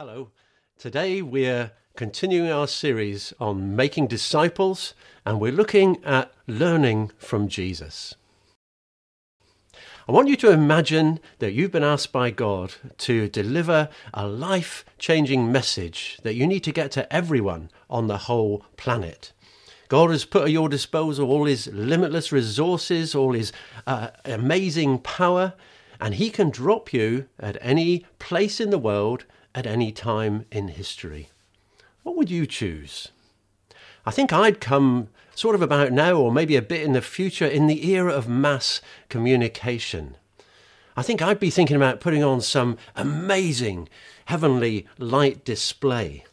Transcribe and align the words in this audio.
Hello. 0.00 0.30
Today 0.78 1.20
we're 1.20 1.72
continuing 1.94 2.50
our 2.50 2.66
series 2.66 3.34
on 3.38 3.76
making 3.76 4.06
disciples 4.06 4.94
and 5.26 5.38
we're 5.38 5.52
looking 5.52 6.02
at 6.06 6.32
learning 6.46 7.12
from 7.18 7.48
Jesus. 7.48 8.14
I 10.08 10.12
want 10.12 10.28
you 10.28 10.38
to 10.38 10.52
imagine 10.52 11.20
that 11.40 11.52
you've 11.52 11.72
been 11.72 11.84
asked 11.84 12.12
by 12.12 12.30
God 12.30 12.72
to 12.96 13.28
deliver 13.28 13.90
a 14.14 14.26
life 14.26 14.86
changing 14.98 15.52
message 15.52 16.18
that 16.22 16.34
you 16.34 16.46
need 16.46 16.64
to 16.64 16.72
get 16.72 16.90
to 16.92 17.12
everyone 17.12 17.70
on 17.90 18.06
the 18.06 18.16
whole 18.16 18.64
planet. 18.78 19.34
God 19.88 20.08
has 20.08 20.24
put 20.24 20.44
at 20.44 20.50
your 20.50 20.70
disposal 20.70 21.30
all 21.30 21.44
his 21.44 21.66
limitless 21.66 22.32
resources, 22.32 23.14
all 23.14 23.34
his 23.34 23.52
uh, 23.86 24.08
amazing 24.24 25.00
power, 25.00 25.52
and 26.00 26.14
he 26.14 26.30
can 26.30 26.48
drop 26.48 26.90
you 26.94 27.26
at 27.38 27.58
any 27.60 28.06
place 28.18 28.60
in 28.60 28.70
the 28.70 28.78
world 28.78 29.26
at 29.54 29.66
any 29.66 29.92
time 29.92 30.46
in 30.50 30.68
history. 30.68 31.28
What 32.02 32.16
would 32.16 32.30
you 32.30 32.46
choose? 32.46 33.08
I 34.06 34.10
think 34.10 34.32
I'd 34.32 34.60
come 34.60 35.08
sort 35.34 35.54
of 35.54 35.62
about 35.62 35.92
now, 35.92 36.14
or 36.14 36.32
maybe 36.32 36.56
a 36.56 36.62
bit 36.62 36.82
in 36.82 36.92
the 36.92 37.02
future, 37.02 37.46
in 37.46 37.66
the 37.66 37.90
era 37.90 38.12
of 38.12 38.28
mass 38.28 38.80
communication. 39.08 40.16
I 40.96 41.02
think 41.02 41.22
I'd 41.22 41.40
be 41.40 41.50
thinking 41.50 41.76
about 41.76 42.00
putting 42.00 42.22
on 42.22 42.40
some 42.40 42.76
amazing 42.96 43.88
heavenly 44.26 44.86
light 44.98 45.44
display. 45.44 46.24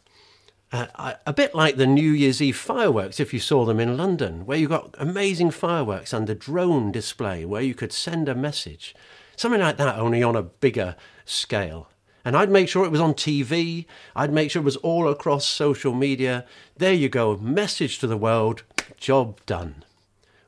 Uh, 0.70 1.14
a 1.26 1.32
bit 1.32 1.54
like 1.54 1.76
the 1.76 1.86
New 1.86 2.10
Year's 2.10 2.42
Eve 2.42 2.56
fireworks, 2.56 3.20
if 3.20 3.32
you 3.32 3.40
saw 3.40 3.64
them 3.64 3.80
in 3.80 3.96
London, 3.96 4.44
where 4.44 4.58
you 4.58 4.68
got 4.68 4.94
amazing 4.98 5.50
fireworks 5.50 6.12
and 6.12 6.26
the 6.26 6.34
drone 6.34 6.92
display 6.92 7.44
where 7.46 7.62
you 7.62 7.74
could 7.74 7.92
send 7.92 8.28
a 8.28 8.34
message. 8.34 8.94
Something 9.36 9.62
like 9.62 9.78
that, 9.78 9.98
only 9.98 10.22
on 10.22 10.36
a 10.36 10.42
bigger 10.42 10.96
scale. 11.24 11.88
And 12.28 12.36
I'd 12.36 12.50
make 12.50 12.68
sure 12.68 12.84
it 12.84 12.90
was 12.90 13.00
on 13.00 13.14
TV. 13.14 13.86
I'd 14.14 14.34
make 14.34 14.50
sure 14.50 14.60
it 14.60 14.64
was 14.66 14.76
all 14.76 15.08
across 15.08 15.46
social 15.46 15.94
media. 15.94 16.44
There 16.76 16.92
you 16.92 17.08
go, 17.08 17.38
message 17.38 17.98
to 18.00 18.06
the 18.06 18.18
world, 18.18 18.64
job 18.98 19.40
done. 19.46 19.82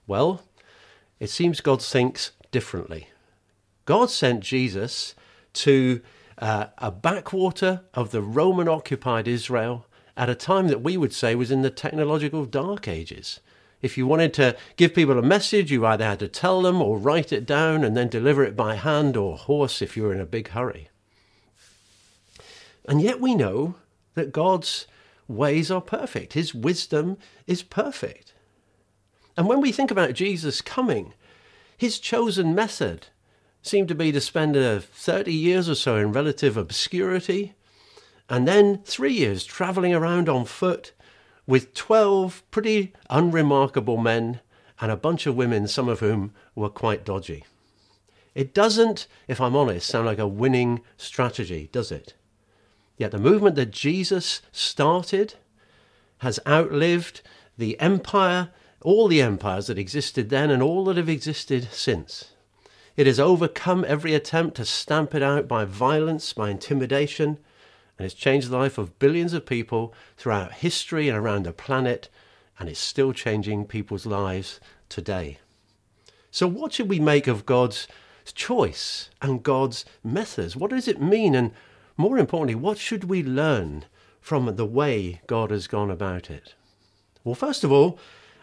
Well, 0.06 0.42
it 1.20 1.30
seems 1.30 1.62
God 1.62 1.80
thinks 1.80 2.32
differently. 2.50 3.08
God 3.86 4.10
sent 4.10 4.40
Jesus 4.40 5.14
to 5.54 6.02
uh, 6.36 6.66
a 6.76 6.90
backwater 6.90 7.80
of 7.94 8.10
the 8.10 8.20
Roman 8.20 8.68
occupied 8.68 9.26
Israel 9.26 9.86
at 10.18 10.28
a 10.28 10.34
time 10.34 10.68
that 10.68 10.82
we 10.82 10.98
would 10.98 11.14
say 11.14 11.34
was 11.34 11.50
in 11.50 11.62
the 11.62 11.70
technological 11.70 12.44
dark 12.44 12.88
ages. 12.88 13.40
If 13.80 13.96
you 13.96 14.06
wanted 14.06 14.34
to 14.34 14.54
give 14.76 14.92
people 14.92 15.18
a 15.18 15.22
message, 15.22 15.72
you 15.72 15.86
either 15.86 16.04
had 16.04 16.18
to 16.18 16.28
tell 16.28 16.60
them 16.60 16.82
or 16.82 16.98
write 16.98 17.32
it 17.32 17.46
down 17.46 17.84
and 17.84 17.96
then 17.96 18.08
deliver 18.08 18.44
it 18.44 18.54
by 18.54 18.74
hand 18.74 19.16
or 19.16 19.38
horse 19.38 19.80
if 19.80 19.96
you 19.96 20.02
were 20.02 20.12
in 20.12 20.20
a 20.20 20.26
big 20.26 20.48
hurry. 20.48 20.89
And 22.90 23.00
yet 23.00 23.20
we 23.20 23.36
know 23.36 23.76
that 24.14 24.32
God's 24.32 24.88
ways 25.28 25.70
are 25.70 25.80
perfect, 25.80 26.32
His 26.32 26.52
wisdom 26.52 27.18
is 27.46 27.62
perfect. 27.62 28.34
And 29.36 29.46
when 29.46 29.60
we 29.60 29.70
think 29.70 29.92
about 29.92 30.14
Jesus 30.14 30.60
coming, 30.60 31.14
His 31.78 32.00
chosen 32.00 32.52
method 32.52 33.06
seemed 33.62 33.86
to 33.86 33.94
be 33.94 34.10
to 34.10 34.20
spend 34.20 34.56
uh, 34.56 34.80
30 34.80 35.32
years 35.32 35.68
or 35.68 35.76
so 35.76 35.94
in 35.98 36.10
relative 36.10 36.56
obscurity, 36.56 37.54
and 38.28 38.48
then 38.48 38.82
three 38.82 39.12
years 39.12 39.44
traveling 39.44 39.94
around 39.94 40.28
on 40.28 40.44
foot 40.44 40.90
with 41.46 41.74
12 41.74 42.42
pretty 42.50 42.92
unremarkable 43.08 43.98
men 43.98 44.40
and 44.80 44.90
a 44.90 44.96
bunch 44.96 45.28
of 45.28 45.36
women, 45.36 45.68
some 45.68 45.88
of 45.88 46.00
whom 46.00 46.34
were 46.56 46.68
quite 46.68 47.04
dodgy. 47.04 47.44
It 48.34 48.52
doesn't, 48.52 49.06
if 49.28 49.40
I'm 49.40 49.54
honest, 49.54 49.86
sound 49.86 50.06
like 50.06 50.18
a 50.18 50.26
winning 50.26 50.80
strategy, 50.96 51.68
does 51.70 51.92
it? 51.92 52.14
Yet 53.00 53.12
the 53.12 53.18
movement 53.18 53.56
that 53.56 53.70
Jesus 53.70 54.42
started 54.52 55.32
has 56.18 56.38
outlived 56.46 57.22
the 57.56 57.80
empire, 57.80 58.50
all 58.82 59.08
the 59.08 59.22
empires 59.22 59.68
that 59.68 59.78
existed 59.78 60.28
then 60.28 60.50
and 60.50 60.62
all 60.62 60.84
that 60.84 60.98
have 60.98 61.08
existed 61.08 61.68
since. 61.72 62.32
It 62.98 63.06
has 63.06 63.18
overcome 63.18 63.86
every 63.88 64.12
attempt 64.12 64.58
to 64.58 64.66
stamp 64.66 65.14
it 65.14 65.22
out 65.22 65.48
by 65.48 65.64
violence, 65.64 66.34
by 66.34 66.50
intimidation, 66.50 67.38
and 67.96 68.04
it's 68.04 68.14
changed 68.14 68.50
the 68.50 68.58
life 68.58 68.76
of 68.76 68.98
billions 68.98 69.32
of 69.32 69.46
people 69.46 69.94
throughout 70.18 70.52
history 70.52 71.08
and 71.08 71.16
around 71.16 71.46
the 71.46 71.54
planet, 71.54 72.10
and 72.58 72.68
it's 72.68 72.78
still 72.78 73.14
changing 73.14 73.64
people's 73.64 74.04
lives 74.04 74.60
today. 74.90 75.38
So, 76.30 76.46
what 76.46 76.74
should 76.74 76.90
we 76.90 77.00
make 77.00 77.26
of 77.26 77.46
God's 77.46 77.88
choice 78.34 79.08
and 79.22 79.42
God's 79.42 79.86
methods? 80.04 80.54
What 80.54 80.70
does 80.70 80.86
it 80.86 81.00
mean, 81.00 81.34
and 81.34 81.52
more 82.00 82.18
importantly, 82.18 82.54
what 82.54 82.78
should 82.78 83.04
we 83.04 83.22
learn 83.22 83.84
from 84.20 84.56
the 84.56 84.66
way 84.66 85.20
God 85.26 85.50
has 85.50 85.66
gone 85.66 85.90
about 85.90 86.30
it? 86.30 86.54
Well, 87.24 87.34
first 87.34 87.62
of 87.62 87.70
all, 87.70 87.98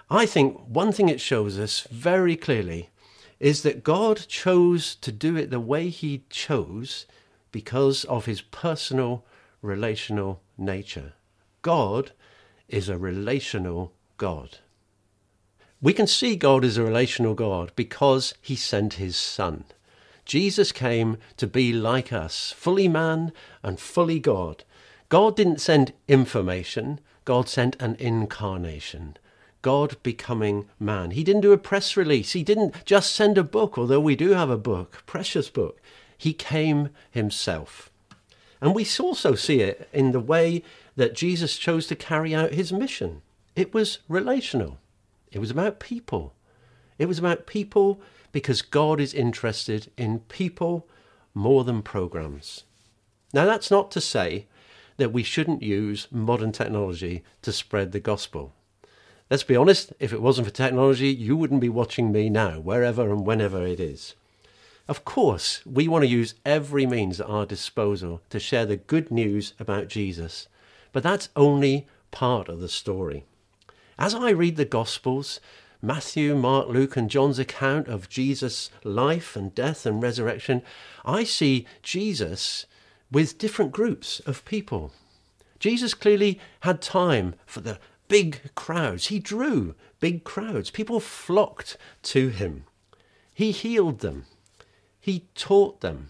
I 0.09 0.25
think 0.25 0.62
one 0.68 0.91
thing 0.91 1.09
it 1.09 1.19
shows 1.19 1.59
us 1.59 1.88
very 1.91 2.35
clearly 2.35 2.90
is 3.40 3.63
that 3.63 3.84
God 3.84 4.28
chose 4.28 4.95
to 4.95 5.12
do 5.12 5.35
it 5.35 5.50
the 5.50 5.59
way 5.59 5.90
He 5.90 6.23
chose 6.29 7.06
because 7.51 8.03
of 8.06 8.25
His 8.25 8.41
personal, 8.41 9.25
relational 9.62 10.41
nature. 10.57 11.13
God 11.62 12.12
is 12.68 12.89
a 12.89 12.97
relational 12.97 13.94
God. 14.18 14.59
We 15.81 15.94
can 15.94 16.07
see 16.07 16.35
God 16.35 16.63
is 16.63 16.78
a 16.78 16.84
relational 16.84 17.34
God 17.34 17.72
because 17.75 18.34
He 18.41 18.56
sent 18.56 18.94
His 18.94 19.16
Son. 19.16 19.66
Jesus 20.27 20.73
came 20.73 21.17
to 21.38 21.47
be 21.47 21.71
like 21.71 22.11
us, 22.11 22.53
fully 22.55 22.89
man 22.89 23.31
and 23.63 23.79
fully 23.79 24.19
God. 24.19 24.65
God 25.07 25.38
didn't 25.38 25.61
send 25.61 25.93
information, 26.09 26.99
God 27.23 27.47
sent 27.47 27.81
an 27.81 27.95
incarnation. 27.95 29.17
God 29.61 29.95
becoming 30.03 30.67
man. 30.79 31.11
He 31.11 31.23
didn't 31.23 31.41
do 31.41 31.53
a 31.53 31.57
press 31.57 31.97
release. 31.97 32.33
He 32.33 32.43
didn't 32.43 32.85
just 32.85 33.15
send 33.15 33.38
a 33.38 33.43
book, 33.43 33.77
although 33.77 33.99
we 33.99 34.15
do 34.15 34.31
have 34.31 34.49
a 34.49 34.57
book, 34.57 35.03
precious 35.05 35.49
book. 35.49 35.81
He 36.17 36.33
came 36.33 36.89
himself. 37.09 37.89
And 38.59 38.75
we 38.75 38.85
also 38.99 39.33
see 39.33 39.61
it 39.61 39.88
in 39.94 40.11
the 40.11 40.19
way 40.19 40.61
that 40.95 41.15
Jesus 41.15 41.57
chose 41.57 41.88
to 41.88 41.95
carry 41.95 42.35
out 42.35 42.53
his 42.53 42.73
mission. 42.73 43.21
It 43.55 43.73
was 43.73 43.99
relational. 44.09 44.77
It 45.31 45.39
was 45.39 45.51
about 45.51 45.79
people. 45.79 46.33
It 46.97 47.07
was 47.07 47.19
about 47.19 47.47
people 47.47 48.01
because 48.31 48.61
God 48.61 48.99
is 48.99 49.13
interested 49.13 49.91
in 49.97 50.19
people 50.19 50.88
more 51.33 51.63
than 51.63 51.81
programs. 51.81 52.63
Now, 53.33 53.45
that's 53.45 53.71
not 53.71 53.91
to 53.91 54.01
say 54.01 54.47
that 54.97 55.13
we 55.13 55.23
shouldn't 55.23 55.61
use 55.61 56.07
modern 56.11 56.51
technology 56.51 57.23
to 57.41 57.51
spread 57.51 57.91
the 57.91 57.99
gospel. 57.99 58.53
Let's 59.29 59.43
be 59.43 59.55
honest, 59.55 59.93
if 59.99 60.13
it 60.13 60.21
wasn't 60.21 60.47
for 60.47 60.53
technology, 60.53 61.09
you 61.09 61.35
wouldn't 61.35 61.61
be 61.61 61.69
watching 61.69 62.11
me 62.11 62.29
now, 62.29 62.59
wherever 62.59 63.11
and 63.11 63.25
whenever 63.25 63.65
it 63.65 63.79
is. 63.79 64.15
Of 64.88 65.03
course, 65.03 65.65
we 65.65 65.88
want 65.88 66.03
to 66.03 66.09
use 66.09 66.35
every 66.45 66.85
means 66.85 67.19
at 67.19 67.27
our 67.27 67.45
disposal 67.45 68.21
to 68.29 68.39
share 68.39 68.65
the 68.65 68.77
good 68.77 69.11
news 69.11 69.53
about 69.59 69.89
Jesus, 69.89 70.47
but 70.94 71.03
that's 71.03 71.29
only 71.35 71.88
part 72.09 72.47
of 72.47 72.61
the 72.61 72.69
story. 72.69 73.25
As 73.99 74.15
I 74.15 74.29
read 74.29 74.55
the 74.55 74.63
Gospels, 74.63 75.41
Matthew, 75.81 76.35
Mark, 76.35 76.67
Luke, 76.67 76.97
and 76.97 77.09
John's 77.09 77.39
account 77.39 77.88
of 77.88 78.09
Jesus' 78.09 78.69
life 78.83 79.35
and 79.35 79.53
death 79.53 79.85
and 79.85 80.01
resurrection, 80.01 80.61
I 81.05 81.23
see 81.23 81.67
Jesus 81.83 82.65
with 83.11 83.38
different 83.38 83.71
groups 83.71 84.19
of 84.21 84.43
people. 84.45 84.91
Jesus 85.59 85.93
clearly 85.93 86.39
had 86.61 86.81
time 86.81 87.35
for 87.45 87.61
the 87.61 87.79
big 88.07 88.53
crowds. 88.55 89.07
He 89.07 89.19
drew 89.19 89.75
big 89.99 90.23
crowds. 90.23 90.69
People 90.69 90.99
flocked 90.99 91.77
to 92.03 92.29
him. 92.29 92.65
He 93.33 93.51
healed 93.51 93.99
them. 93.99 94.25
He 94.99 95.25
taught 95.35 95.81
them. 95.81 96.09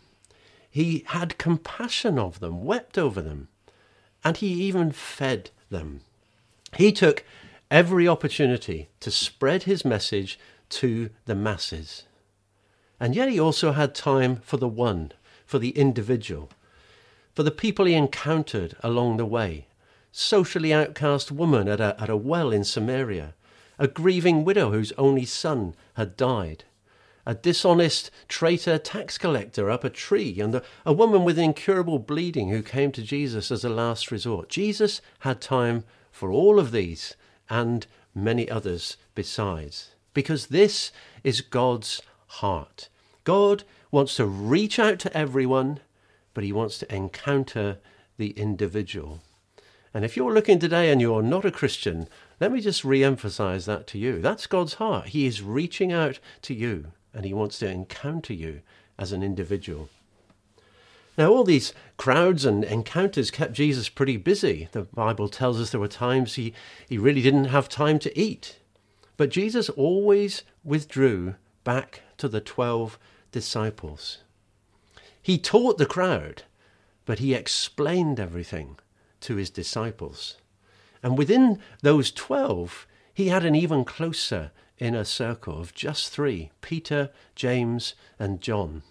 He 0.70 1.04
had 1.08 1.38
compassion 1.38 2.18
of 2.20 2.40
them, 2.40 2.64
wept 2.64 2.98
over 2.98 3.22
them, 3.22 3.48
and 4.24 4.38
he 4.38 4.48
even 4.48 4.92
fed 4.92 5.50
them. 5.70 6.02
He 6.76 6.92
took 6.92 7.24
every 7.70 8.08
opportunity 8.08 8.90
to 9.00 9.12
spread 9.12 9.64
his 9.64 9.84
message 9.84 10.40
to 10.70 11.10
the 11.26 11.36
masses. 11.36 12.04
And 13.00 13.16
yet 13.16 13.30
he 13.30 13.40
also 13.40 13.74
had 13.74 13.94
time 13.94 14.38
for 14.38 14.58
the 14.58 14.68
one, 14.68 15.12
for 15.46 15.60
the 15.60 15.72
individual, 15.72 16.50
for 17.34 17.44
the 17.44 17.52
people 17.52 17.86
he 17.86 17.94
encountered 17.94 18.76
along 18.82 19.18
the 19.18 19.26
way. 19.26 19.68
Socially 20.12 20.74
outcast 20.74 21.32
woman 21.32 21.68
at 21.68 21.80
a, 21.80 21.96
at 22.02 22.10
a 22.10 22.18
well 22.18 22.52
in 22.52 22.64
Samaria, 22.64 23.36
a 23.78 23.88
grieving 23.88 24.44
widow 24.44 24.72
whose 24.72 24.94
only 24.94 25.26
son 25.26 25.76
had 25.94 26.18
died, 26.18 26.64
a 27.26 27.36
dishonest 27.36 28.10
traitor 28.28 28.80
tax 28.80 29.18
collector 29.18 29.70
up 29.70 29.84
a 29.84 29.90
tree, 29.90 30.40
and 30.40 30.56
a, 30.56 30.64
a 30.86 30.94
woman 30.94 31.24
with 31.24 31.38
incurable 31.38 32.00
bleeding 32.00 32.50
who 32.50 32.64
came 32.64 32.92
to 32.94 33.04
Jesus 33.04 33.52
as 33.52 33.64
a 33.64 33.70
last 33.70 34.10
resort. 34.10 34.50
Jesus 34.50 35.02
had 35.20 35.40
time 35.40 35.84
for 36.12 36.32
all 36.32 36.58
of 36.58 36.72
these 36.72 37.16
and 37.50 37.86
many 38.14 38.50
others 38.50 38.98
besides. 39.16 39.92
Because 40.14 40.48
this 40.48 40.92
is 41.24 41.42
God's 41.42 42.02
heart. 42.28 42.90
God 43.24 43.64
wants 43.92 44.16
to 44.16 44.26
reach 44.26 44.80
out 44.80 45.00
to 45.00 45.18
everyone, 45.18 45.80
but 46.34 46.44
he 46.44 46.52
wants 46.52 46.78
to 46.80 46.96
encounter 46.96 47.78
the 48.18 48.32
individual. 48.32 49.22
And 49.94 50.04
if 50.04 50.16
you're 50.16 50.34
looking 50.34 50.60
today 50.60 50.92
and 50.92 51.02
you're 51.02 51.24
not 51.24 51.46
a 51.46 51.52
Christian, 51.52 52.08
let 52.40 52.52
me 52.52 52.62
just 52.62 52.84
re 52.84 53.04
emphasize 53.04 53.66
that 53.66 53.88
to 53.88 53.98
you. 53.98 54.22
That's 54.22 54.48
God's 54.48 54.76
heart. 54.76 55.08
He 55.08 55.26
is 55.26 55.42
reaching 55.42 55.92
out 55.92 56.20
to 56.44 56.54
you 56.54 56.92
and 57.14 57.26
He 57.26 57.34
wants 57.34 57.58
to 57.60 57.70
encounter 57.70 58.34
you 58.34 58.62
as 59.00 59.12
an 59.12 59.24
individual. 59.24 59.90
Now, 61.18 61.32
all 61.32 61.44
these 61.44 61.74
crowds 61.98 62.46
and 62.46 62.64
encounters 62.64 63.32
kept 63.32 63.54
Jesus 63.54 63.90
pretty 63.90 64.18
busy. 64.18 64.70
The 64.72 64.84
Bible 64.84 65.30
tells 65.30 65.60
us 65.60 65.72
there 65.72 65.80
were 65.80 65.88
times 65.88 66.36
he, 66.36 66.54
he 66.88 67.00
really 67.00 67.24
didn't 67.24 67.46
have 67.46 67.68
time 67.68 67.98
to 68.00 68.20
eat. 68.20 68.60
But 69.18 69.32
Jesus 69.32 69.68
always 69.70 70.44
withdrew 70.64 71.36
back 71.64 72.04
to 72.18 72.28
the 72.28 72.40
12 72.40 73.00
disciples. 73.32 74.20
He 75.20 75.40
taught 75.40 75.80
the 75.80 75.88
crowd, 75.88 76.44
but 77.06 77.18
he 77.20 77.34
explained 77.34 78.20
everything 78.20 78.78
to 79.22 79.38
his 79.38 79.50
disciples. 79.50 80.38
And 81.02 81.18
within 81.18 81.60
those 81.82 82.12
12, 82.12 82.86
he 83.14 83.30
had 83.30 83.44
an 83.44 83.56
even 83.56 83.86
closer 83.86 84.52
inner 84.78 85.04
circle 85.04 85.60
of 85.60 85.74
just 85.74 86.10
three 86.10 86.52
Peter, 86.62 87.10
James, 87.34 87.96
and 88.20 88.40
John. 88.40 88.84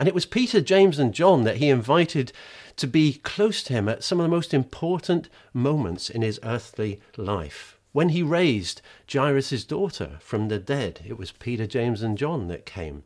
And 0.00 0.08
it 0.08 0.14
was 0.14 0.24
Peter, 0.24 0.62
James, 0.62 0.98
and 0.98 1.12
John 1.12 1.44
that 1.44 1.58
he 1.58 1.68
invited 1.68 2.32
to 2.76 2.86
be 2.86 3.20
close 3.22 3.62
to 3.64 3.74
him 3.74 3.86
at 3.86 4.02
some 4.02 4.18
of 4.18 4.24
the 4.24 4.34
most 4.34 4.54
important 4.54 5.28
moments 5.52 6.08
in 6.08 6.22
his 6.22 6.40
earthly 6.42 7.02
life. 7.18 7.76
When 7.92 8.08
he 8.08 8.22
raised 8.22 8.80
Jairus' 9.12 9.62
daughter 9.62 10.16
from 10.20 10.48
the 10.48 10.58
dead, 10.58 11.02
it 11.06 11.18
was 11.18 11.32
Peter, 11.32 11.66
James, 11.66 12.00
and 12.00 12.16
John 12.16 12.48
that 12.48 12.64
came. 12.64 13.04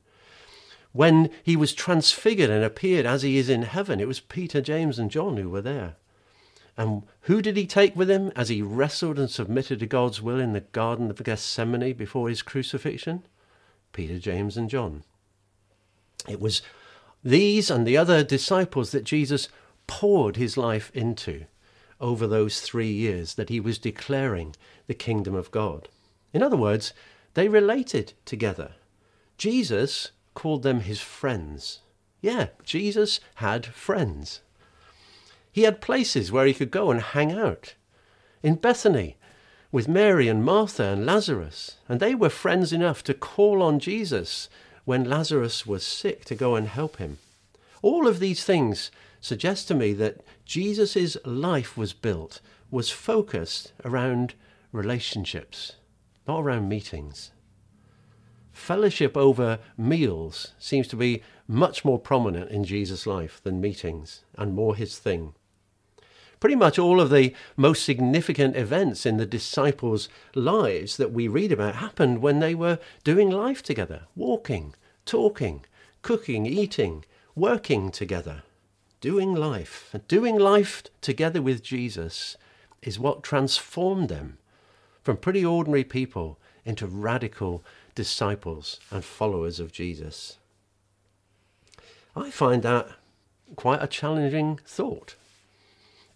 When 0.92 1.30
he 1.42 1.56
was 1.56 1.74
transfigured 1.74 2.48
and 2.48 2.62
appeared 2.62 3.06
as 3.06 3.22
he 3.22 3.38
is 3.38 3.48
in 3.48 3.62
heaven, 3.62 3.98
it 3.98 4.06
was 4.06 4.20
Peter, 4.20 4.60
James, 4.60 4.96
and 4.96 5.10
John 5.10 5.36
who 5.36 5.50
were 5.50 5.62
there. 5.62 5.96
And 6.76 7.02
who 7.22 7.42
did 7.42 7.56
he 7.56 7.66
take 7.66 7.96
with 7.96 8.08
him 8.08 8.30
as 8.36 8.50
he 8.50 8.62
wrestled 8.62 9.18
and 9.18 9.28
submitted 9.28 9.80
to 9.80 9.86
God's 9.86 10.22
will 10.22 10.38
in 10.38 10.52
the 10.52 10.60
Garden 10.60 11.10
of 11.10 11.24
Gethsemane 11.24 11.94
before 11.94 12.28
his 12.28 12.42
crucifixion? 12.42 13.24
Peter, 13.92 14.20
James, 14.20 14.56
and 14.56 14.70
John. 14.70 15.02
It 16.28 16.40
was 16.40 16.62
these 17.24 17.70
and 17.70 17.86
the 17.86 17.96
other 17.96 18.22
disciples 18.22 18.90
that 18.90 19.04
Jesus 19.04 19.48
poured 19.86 20.36
his 20.36 20.56
life 20.56 20.90
into 20.94 21.46
over 22.00 22.26
those 22.26 22.60
three 22.60 22.92
years 22.92 23.34
that 23.34 23.48
he 23.48 23.58
was 23.58 23.78
declaring 23.78 24.54
the 24.86 24.94
kingdom 24.94 25.34
of 25.34 25.50
God. 25.50 25.88
In 26.32 26.42
other 26.42 26.56
words, 26.56 26.92
they 27.32 27.48
related 27.48 28.12
together. 28.24 28.72
Jesus 29.38 30.10
called 30.34 30.62
them 30.62 30.80
his 30.80 31.00
friends. 31.00 31.80
Yeah, 32.20 32.48
Jesus 32.62 33.20
had 33.36 33.66
friends. 33.66 34.40
He 35.50 35.62
had 35.62 35.80
places 35.80 36.32
where 36.32 36.46
he 36.46 36.54
could 36.54 36.70
go 36.70 36.90
and 36.90 37.00
hang 37.00 37.32
out. 37.32 37.74
In 38.42 38.56
Bethany, 38.56 39.16
with 39.72 39.88
Mary 39.88 40.28
and 40.28 40.44
Martha 40.44 40.84
and 40.84 41.06
Lazarus, 41.06 41.78
and 41.88 42.00
they 42.00 42.14
were 42.14 42.28
friends 42.28 42.72
enough 42.72 43.02
to 43.04 43.14
call 43.14 43.62
on 43.62 43.78
Jesus 43.78 44.48
when 44.84 45.04
Lazarus 45.04 45.66
was 45.66 45.84
sick 45.84 46.24
to 46.26 46.34
go 46.34 46.56
and 46.56 46.68
help 46.68 46.96
him. 46.96 47.18
All 47.82 48.06
of 48.06 48.18
these 48.18 48.44
things 48.44 48.90
suggest 49.20 49.68
to 49.68 49.74
me 49.74 49.92
that 49.94 50.20
Jesus' 50.44 51.16
life 51.24 51.76
was 51.76 51.92
built, 51.92 52.40
was 52.70 52.90
focused 52.90 53.72
around 53.84 54.34
relationships, 54.72 55.76
not 56.26 56.40
around 56.40 56.68
meetings. 56.68 57.30
Fellowship 58.52 59.16
over 59.16 59.58
meals 59.76 60.52
seems 60.58 60.86
to 60.88 60.96
be 60.96 61.22
much 61.48 61.84
more 61.84 61.98
prominent 61.98 62.50
in 62.50 62.64
Jesus' 62.64 63.06
life 63.06 63.40
than 63.42 63.60
meetings, 63.60 64.24
and 64.36 64.54
more 64.54 64.76
his 64.76 64.98
thing. 64.98 65.34
Pretty 66.40 66.56
much 66.56 66.78
all 66.78 67.00
of 67.00 67.10
the 67.10 67.34
most 67.56 67.84
significant 67.84 68.56
events 68.56 69.06
in 69.06 69.16
the 69.16 69.26
disciples' 69.26 70.08
lives 70.34 70.96
that 70.96 71.12
we 71.12 71.28
read 71.28 71.52
about 71.52 71.76
happened 71.76 72.20
when 72.20 72.40
they 72.40 72.54
were 72.54 72.78
doing 73.02 73.30
life 73.30 73.62
together, 73.62 74.02
walking, 74.14 74.74
talking, 75.06 75.64
cooking, 76.02 76.46
eating, 76.46 77.04
working 77.34 77.90
together, 77.90 78.42
doing 79.00 79.34
life. 79.34 79.90
And 79.92 80.06
doing 80.08 80.38
life 80.38 80.82
together 81.00 81.40
with 81.40 81.62
Jesus 81.62 82.36
is 82.82 82.98
what 82.98 83.22
transformed 83.22 84.08
them 84.08 84.38
from 85.02 85.16
pretty 85.16 85.44
ordinary 85.44 85.84
people 85.84 86.38
into 86.64 86.86
radical 86.86 87.62
disciples 87.94 88.80
and 88.90 89.04
followers 89.04 89.60
of 89.60 89.72
Jesus. 89.72 90.38
I 92.16 92.30
find 92.30 92.62
that 92.62 92.88
quite 93.56 93.82
a 93.82 93.86
challenging 93.86 94.60
thought. 94.64 95.16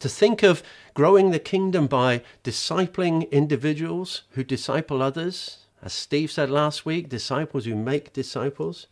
To 0.00 0.08
think 0.08 0.44
of 0.44 0.62
growing 0.94 1.30
the 1.30 1.40
kingdom 1.40 1.88
by 1.88 2.22
discipling 2.44 3.28
individuals 3.32 4.22
who 4.30 4.44
disciple 4.44 5.02
others, 5.02 5.64
as 5.82 5.92
Steve 5.92 6.30
said 6.30 6.50
last 6.50 6.86
week, 6.86 7.08
disciples 7.08 7.64
who 7.64 7.74
make 7.74 8.12
disciples, 8.12 8.86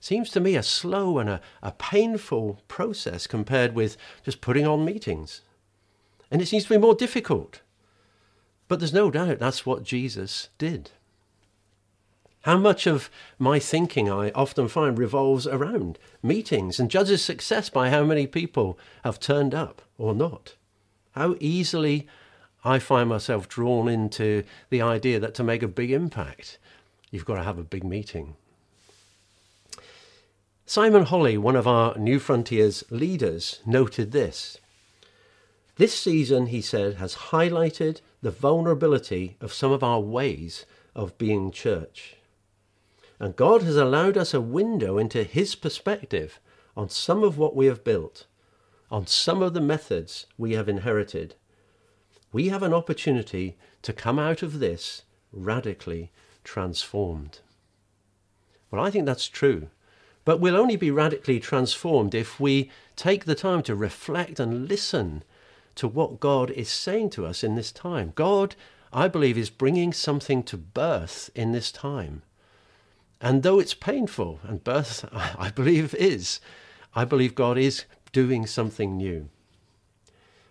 seems 0.00 0.30
to 0.30 0.40
me 0.40 0.54
a 0.54 0.62
slow 0.62 1.18
and 1.18 1.30
a, 1.30 1.40
a 1.62 1.72
painful 1.72 2.60
process 2.68 3.26
compared 3.26 3.74
with 3.74 3.96
just 4.22 4.40
putting 4.40 4.66
on 4.66 4.84
meetings. 4.84 5.40
And 6.30 6.42
it 6.42 6.46
seems 6.46 6.64
to 6.64 6.70
be 6.70 6.78
more 6.78 6.94
difficult. 6.94 7.62
But 8.68 8.80
there's 8.80 8.92
no 8.92 9.10
doubt 9.10 9.38
that's 9.38 9.64
what 9.64 9.82
Jesus 9.82 10.50
did. 10.58 10.90
How 12.42 12.58
much 12.58 12.86
of 12.86 13.10
my 13.38 13.58
thinking 13.58 14.10
I 14.10 14.30
often 14.30 14.68
find 14.68 14.98
revolves 14.98 15.46
around 15.46 15.98
meetings 16.22 16.78
and 16.78 16.90
judges 16.90 17.24
success 17.24 17.70
by 17.70 17.88
how 17.88 18.04
many 18.04 18.26
people 18.26 18.78
have 19.02 19.18
turned 19.18 19.54
up 19.54 19.82
or 19.98 20.14
not. 20.14 20.54
How 21.12 21.36
easily 21.40 22.06
I 22.64 22.78
find 22.78 23.08
myself 23.08 23.48
drawn 23.48 23.88
into 23.88 24.44
the 24.70 24.80
idea 24.80 25.20
that 25.20 25.34
to 25.34 25.44
make 25.44 25.62
a 25.62 25.68
big 25.68 25.90
impact, 25.90 26.58
you've 27.10 27.24
got 27.24 27.34
to 27.34 27.42
have 27.42 27.58
a 27.58 27.64
big 27.64 27.84
meeting. 27.84 28.36
Simon 30.64 31.04
Holley, 31.04 31.38
one 31.38 31.56
of 31.56 31.66
our 31.66 31.94
Newfrontiers 31.94 32.84
leaders, 32.90 33.60
noted 33.66 34.12
this. 34.12 34.58
This 35.76 35.94
season, 35.94 36.46
he 36.46 36.60
said, 36.60 36.96
has 36.96 37.14
highlighted 37.32 38.00
the 38.20 38.30
vulnerability 38.30 39.36
of 39.40 39.52
some 39.52 39.72
of 39.72 39.82
our 39.82 40.00
ways 40.00 40.66
of 40.94 41.16
being 41.16 41.52
church. 41.52 42.16
And 43.20 43.34
God 43.34 43.62
has 43.62 43.76
allowed 43.76 44.16
us 44.16 44.34
a 44.34 44.40
window 44.40 44.98
into 44.98 45.24
His 45.24 45.54
perspective 45.54 46.38
on 46.76 46.88
some 46.88 47.24
of 47.24 47.38
what 47.38 47.56
we 47.56 47.66
have 47.66 47.82
built, 47.82 48.26
on 48.90 49.06
some 49.06 49.42
of 49.42 49.54
the 49.54 49.60
methods 49.60 50.26
we 50.36 50.52
have 50.52 50.68
inherited. 50.68 51.34
We 52.32 52.48
have 52.48 52.62
an 52.62 52.74
opportunity 52.74 53.56
to 53.82 53.92
come 53.92 54.18
out 54.18 54.42
of 54.42 54.58
this 54.58 55.02
radically 55.32 56.10
transformed. 56.44 57.40
Well, 58.70 58.84
I 58.84 58.90
think 58.90 59.06
that's 59.06 59.28
true. 59.28 59.68
But 60.28 60.40
we'll 60.40 60.58
only 60.58 60.76
be 60.76 60.90
radically 60.90 61.40
transformed 61.40 62.14
if 62.14 62.38
we 62.38 62.70
take 62.96 63.24
the 63.24 63.34
time 63.34 63.62
to 63.62 63.74
reflect 63.74 64.38
and 64.38 64.68
listen 64.68 65.22
to 65.76 65.88
what 65.88 66.20
God 66.20 66.50
is 66.50 66.68
saying 66.68 67.08
to 67.10 67.24
us 67.24 67.42
in 67.42 67.54
this 67.54 67.72
time. 67.72 68.12
God, 68.14 68.54
I 68.92 69.08
believe, 69.08 69.38
is 69.38 69.48
bringing 69.48 69.90
something 69.94 70.42
to 70.42 70.58
birth 70.58 71.30
in 71.34 71.52
this 71.52 71.72
time. 71.72 72.20
And 73.22 73.42
though 73.42 73.58
it's 73.58 73.72
painful, 73.72 74.40
and 74.42 74.62
birth, 74.62 75.08
I 75.12 75.50
believe, 75.50 75.94
is, 75.94 76.40
I 76.94 77.06
believe 77.06 77.34
God 77.34 77.56
is 77.56 77.86
doing 78.12 78.46
something 78.46 78.96
new. 78.96 79.28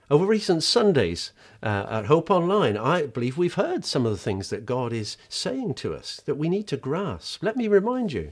Over 0.09 0.25
recent 0.25 0.63
Sundays 0.63 1.33
uh, 1.61 1.85
at 1.89 2.05
Hope 2.05 2.31
Online, 2.31 2.77
I 2.77 3.07
believe 3.07 3.37
we've 3.37 3.55
heard 3.55 3.83
some 3.83 4.05
of 4.05 4.11
the 4.11 4.17
things 4.17 4.49
that 4.49 4.65
God 4.65 4.93
is 4.93 5.17
saying 5.27 5.73
to 5.75 5.93
us 5.93 6.21
that 6.25 6.35
we 6.35 6.47
need 6.47 6.67
to 6.67 6.77
grasp. 6.77 7.43
Let 7.43 7.57
me 7.57 7.67
remind 7.67 8.13
you. 8.13 8.31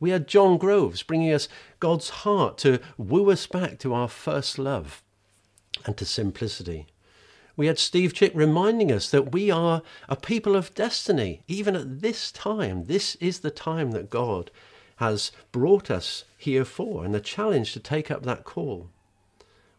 We 0.00 0.10
had 0.10 0.26
John 0.26 0.56
Groves 0.56 1.02
bringing 1.02 1.32
us 1.32 1.46
God's 1.78 2.08
heart 2.08 2.56
to 2.58 2.80
woo 2.96 3.30
us 3.30 3.46
back 3.46 3.78
to 3.80 3.92
our 3.92 4.08
first 4.08 4.58
love 4.58 5.02
and 5.84 5.94
to 5.98 6.06
simplicity. 6.06 6.86
We 7.54 7.66
had 7.66 7.78
Steve 7.78 8.14
Chick 8.14 8.32
reminding 8.34 8.90
us 8.90 9.10
that 9.10 9.32
we 9.32 9.50
are 9.50 9.82
a 10.08 10.16
people 10.16 10.56
of 10.56 10.74
destiny. 10.74 11.42
Even 11.46 11.76
at 11.76 12.00
this 12.00 12.32
time, 12.32 12.86
this 12.86 13.16
is 13.16 13.40
the 13.40 13.50
time 13.50 13.90
that 13.90 14.08
God 14.08 14.50
has 15.00 15.32
brought 15.50 15.90
us 15.90 16.24
here 16.36 16.64
for, 16.64 17.06
and 17.06 17.14
the 17.14 17.20
challenge 17.20 17.72
to 17.72 17.80
take 17.80 18.10
up 18.10 18.22
that 18.22 18.44
call. 18.44 18.90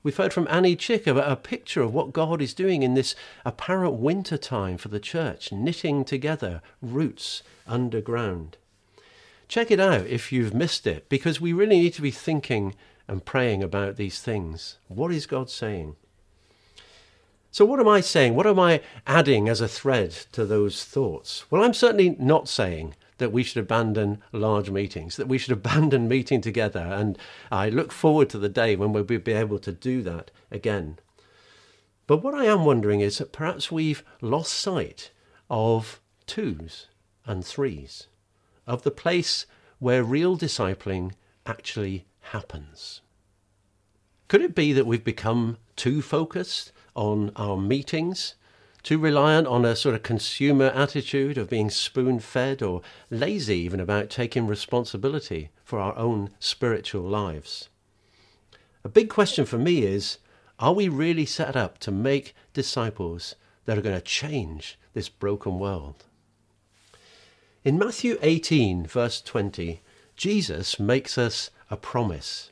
We've 0.01 0.18
heard 0.18 0.34
from 0.34 0.48
Annie 0.50 0.75
Chick 0.75 1.06
about 1.06 1.32
a 1.32 1.36
picture 1.36 1.84
of 1.84 1.94
what 1.94 2.12
God 2.12 2.42
is 2.42 2.56
doing 2.56 2.82
in 2.82 2.96
this 2.96 3.13
apparent 3.46 3.94
winter 3.94 4.36
time 4.36 4.78
for 4.78 4.88
the 4.88 5.00
church, 5.00 5.51
knitting 5.51 6.06
together 6.06 6.63
roots 6.82 7.44
underground. 7.68 8.58
Check 9.48 9.70
it 9.70 9.80
out 9.80 10.08
if 10.08 10.32
you've 10.32 10.56
missed 10.56 10.88
it, 10.88 11.08
because 11.08 11.40
we 11.40 11.54
really 11.54 11.80
need 11.80 11.94
to 11.94 12.01
be 12.01 12.10
thinking 12.10 12.74
and 13.08 13.24
praying 13.24 13.62
about 13.62 13.98
these 13.98 14.20
things. 14.22 14.78
What 14.88 15.12
is 15.12 15.28
God 15.28 15.51
saying? 15.51 15.98
So, 17.51 17.63
what 17.63 17.80
am 17.80 17.88
I 17.88 18.01
saying? 18.01 18.34
What 18.34 18.48
am 18.48 18.60
I 18.60 18.82
adding 19.06 19.48
as 19.48 19.62
a 19.62 19.68
thread 19.68 20.12
to 20.32 20.46
those 20.46 20.84
thoughts? 20.84 21.46
Well, 21.51 21.63
I'm 21.63 21.75
certainly 21.75 22.16
not 22.18 22.50
saying 22.50 22.96
that 23.22 23.32
we 23.32 23.44
should 23.44 23.63
abandon 23.63 24.22
large 24.34 24.70
meetings, 24.70 25.16
that 25.16 25.28
we 25.28 25.38
should 25.38 25.51
abandon 25.60 26.08
meeting 26.08 26.42
together. 26.42 26.80
And 26.80 27.18
I 27.51 27.70
look 27.70 27.92
forward 27.92 28.30
to 28.32 28.38
the 28.38 28.50
day 28.50 28.75
when 28.75 28.92
we'll 28.92 29.04
be 29.04 29.32
able 29.32 29.60
to 29.60 29.72
do 29.72 30.01
that 30.01 30.32
again. 30.51 31.00
But 32.08 32.24
what 32.24 32.34
I 32.34 32.46
am 32.46 32.66
wondering 32.66 33.00
is 33.00 33.20
that 33.20 33.32
perhaps 33.32 33.72
we've 33.72 34.04
lost 34.20 34.51
sight 34.51 35.12
of 35.50 36.01
twos 36.25 36.88
and 37.25 37.46
threes, 37.46 38.08
of 38.68 38.84
the 38.84 38.92
place 38.92 39.46
where 39.80 40.04
real 40.04 40.38
discipling 40.38 41.13
actually 41.46 42.06
happens. 42.20 43.01
Could 44.28 44.42
it 44.42 44.56
be 44.56 44.74
that 44.74 44.86
we've 44.86 45.04
become 45.04 45.58
too 45.75 46.01
focused 46.01 46.72
on 46.96 47.32
our 47.36 47.58
meetings, 47.58 48.36
too 48.83 48.97
reliant 48.97 49.47
on 49.47 49.65
a 49.65 49.75
sort 49.75 49.95
of 49.95 50.03
consumer 50.03 50.67
attitude 50.67 51.38
of 51.38 51.50
being 51.50 51.69
spoon 51.69 52.19
fed, 52.19 52.61
or 52.61 52.81
lazy 53.09 53.57
even 53.57 53.79
about 53.79 54.09
taking 54.09 54.47
responsibility 54.47 55.50
for 55.63 55.79
our 55.79 55.95
own 55.97 56.29
spiritual 56.39 57.03
lives? 57.03 57.69
A 58.83 58.89
big 58.89 59.09
question 59.09 59.45
for 59.45 59.57
me 59.57 59.83
is 59.83 60.17
are 60.59 60.73
we 60.73 60.88
really 60.88 61.25
set 61.25 61.55
up 61.55 61.79
to 61.79 61.91
make 61.91 62.35
disciples 62.53 63.35
that 63.65 63.77
are 63.77 63.81
going 63.81 63.95
to 63.95 64.01
change 64.01 64.77
this 64.93 65.09
broken 65.09 65.59
world? 65.59 66.05
In 67.63 67.77
Matthew 67.77 68.17
18, 68.21 68.85
verse 68.85 69.21
20, 69.21 69.81
Jesus 70.15 70.79
makes 70.79 71.17
us 71.17 71.51
a 71.69 71.77
promise. 71.77 72.51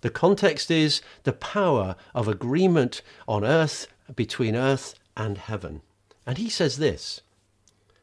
The 0.00 0.10
context 0.10 0.70
is 0.70 1.02
the 1.24 1.32
power 1.32 1.96
of 2.14 2.28
agreement 2.28 3.02
on 3.26 3.44
earth 3.44 3.88
between 4.14 4.54
earth 4.54 4.94
and 5.18 5.36
heaven. 5.36 5.82
And 6.24 6.38
he 6.38 6.48
says 6.48 6.78
this 6.78 7.20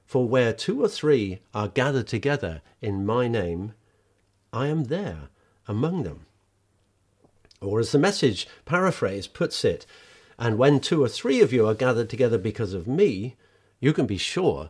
For 0.06 0.28
where 0.28 0.54
two 0.54 0.84
or 0.84 0.88
three 0.88 1.40
are 1.54 1.70
gathered 1.70 2.08
together 2.08 2.62
in 2.82 3.06
my 3.06 3.28
name, 3.28 3.74
I 4.54 4.68
am 4.68 4.86
there 4.86 5.30
among 5.68 6.04
them. 6.04 6.28
Or 7.62 7.80
as 7.80 7.92
the 7.92 7.98
message 7.98 8.48
paraphrase 8.66 9.26
puts 9.26 9.66
it, 9.66 9.88
and 10.38 10.58
when 10.58 10.80
two 10.80 11.04
or 11.04 11.08
three 11.08 11.42
of 11.42 11.54
you 11.54 11.66
are 11.66 11.74
gathered 11.74 12.10
together 12.10 12.38
because 12.38 12.74
of 12.74 12.86
me, 12.86 13.36
you 13.80 13.94
can 13.94 14.06
be 14.06 14.18
sure 14.18 14.70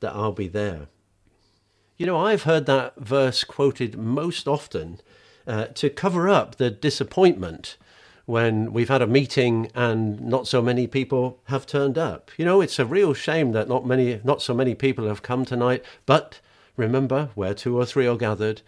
that 0.00 0.14
I'll 0.14 0.32
be 0.32 0.48
there. 0.48 0.88
You 1.96 2.06
know, 2.06 2.18
I've 2.18 2.42
heard 2.42 2.66
that 2.66 2.96
verse 2.96 3.44
quoted 3.44 3.96
most 3.96 4.48
often 4.48 5.00
uh, 5.46 5.66
to 5.66 5.88
cover 5.88 6.28
up 6.28 6.56
the 6.56 6.70
disappointment 6.70 7.76
when 8.26 8.72
we've 8.72 8.88
had 8.88 9.02
a 9.02 9.06
meeting 9.06 9.70
and 9.74 10.20
not 10.20 10.46
so 10.46 10.62
many 10.62 10.86
people 10.86 11.40
have 11.44 11.66
turned 11.66 11.98
up. 11.98 12.30
You 12.36 12.44
know, 12.44 12.60
it's 12.60 12.78
a 12.78 12.86
real 12.86 13.14
shame 13.14 13.52
that 13.52 13.68
not 13.68 13.86
many, 13.86 14.20
not 14.24 14.42
so 14.42 14.54
many 14.54 14.74
people 14.74 15.06
have 15.08 15.22
come 15.22 15.44
tonight. 15.44 15.84
But 16.06 16.40
remember, 16.76 17.30
where 17.34 17.54
two 17.54 17.78
or 17.78 17.84
three 17.84 18.06
are 18.06 18.16
gathered, 18.16 18.62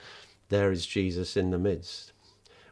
there 0.49 0.71
is 0.71 0.87
Jesus 0.87 1.37
in 1.37 1.51
the 1.51 1.59
midst. 1.59 2.13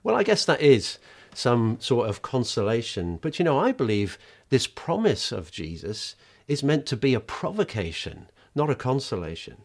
Well, 0.03 0.17
I 0.17 0.23
guess 0.23 0.45
that 0.45 0.61
is 0.61 0.99
some 1.33 1.79
sort 1.81 2.09
of 2.09 2.23
consolation. 2.23 3.19
But 3.21 3.39
you 3.39 3.45
know, 3.45 3.59
I 3.59 3.73
believe 3.73 4.19
this 4.51 4.67
promise 4.67 5.33
of 5.33 5.51
Jesus 5.51 6.15
is 6.47 6.63
meant 6.63 6.87
to 6.87 6.97
be 6.97 7.15
a 7.15 7.21
provocation, 7.21 8.27
not 8.55 8.71
a 8.71 8.75
consolation 8.75 9.57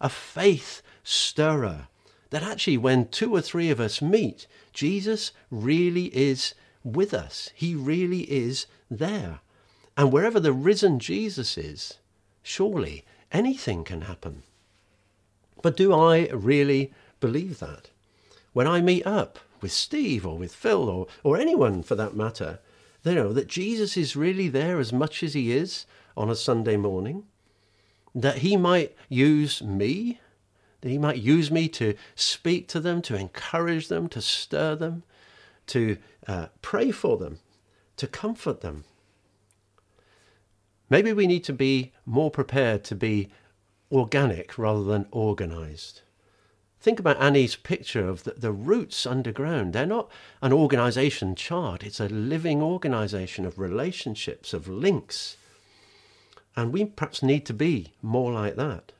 a 0.00 0.08
faith 0.08 0.82
stirrer. 1.02 1.88
That 2.30 2.42
actually, 2.42 2.76
when 2.76 3.08
two 3.08 3.34
or 3.34 3.40
three 3.40 3.70
of 3.70 3.80
us 3.80 4.02
meet, 4.02 4.46
Jesus 4.72 5.32
really 5.50 6.06
is 6.06 6.54
with 6.84 7.12
us. 7.12 7.50
He 7.54 7.74
really 7.74 8.30
is 8.30 8.66
there. 8.90 9.40
And 9.96 10.12
wherever 10.12 10.38
the 10.38 10.52
risen 10.52 11.00
Jesus 11.00 11.58
is, 11.58 11.98
surely 12.42 13.04
anything 13.32 13.82
can 13.82 14.02
happen. 14.02 14.42
But 15.62 15.76
do 15.76 15.92
I 15.92 16.28
really 16.28 16.92
believe 17.20 17.58
that? 17.58 17.90
When 18.52 18.68
I 18.68 18.80
meet 18.80 19.06
up 19.06 19.38
with 19.60 19.72
Steve 19.72 20.26
or 20.26 20.36
with 20.36 20.54
Phil 20.54 20.88
or, 20.88 21.06
or 21.22 21.38
anyone 21.38 21.82
for 21.82 21.94
that 21.94 22.14
matter, 22.14 22.60
they 23.02 23.14
know 23.14 23.32
that 23.32 23.48
Jesus 23.48 23.96
is 23.96 24.14
really 24.14 24.48
there 24.48 24.78
as 24.78 24.92
much 24.92 25.22
as 25.22 25.34
he 25.34 25.52
is 25.52 25.86
on 26.16 26.30
a 26.30 26.36
Sunday 26.36 26.76
morning 26.76 27.24
that 28.14 28.38
he 28.38 28.56
might 28.56 28.94
use 29.08 29.62
me, 29.62 30.20
that 30.80 30.88
he 30.88 30.98
might 30.98 31.18
use 31.18 31.50
me 31.50 31.68
to 31.68 31.94
speak 32.14 32.68
to 32.68 32.80
them, 32.80 33.02
to 33.02 33.16
encourage 33.16 33.88
them, 33.88 34.08
to 34.08 34.20
stir 34.20 34.76
them, 34.76 35.02
to 35.68 35.96
uh, 36.26 36.46
pray 36.62 36.90
for 36.90 37.16
them, 37.16 37.38
to 37.96 38.06
comfort 38.06 38.60
them. 38.60 38.84
Maybe 40.90 41.12
we 41.12 41.26
need 41.26 41.44
to 41.44 41.52
be 41.52 41.92
more 42.04 42.30
prepared 42.30 42.84
to 42.84 42.94
be 42.94 43.30
organic 43.90 44.58
rather 44.58 44.84
than 44.84 45.06
organized. 45.10 46.02
Think 46.80 47.00
about 47.00 47.20
Annie's 47.20 47.56
picture 47.56 48.06
of 48.06 48.24
the, 48.24 48.32
the, 48.32 48.52
roots 48.52 49.06
underground. 49.06 49.72
They're 49.72 49.86
not 49.86 50.10
an 50.42 50.52
organization 50.52 51.34
chart, 51.34 51.82
it's 51.82 52.00
a 52.00 52.08
living 52.08 52.60
organization 52.60 53.46
of 53.46 53.58
relationships, 53.58 54.52
of 54.52 54.68
links. 54.68 55.38
And 56.54 56.72
we 56.72 56.84
perhaps 56.84 57.22
need 57.22 57.46
to 57.46 57.54
be 57.54 57.94
more 58.02 58.32
like 58.32 58.56
that. 58.56 58.92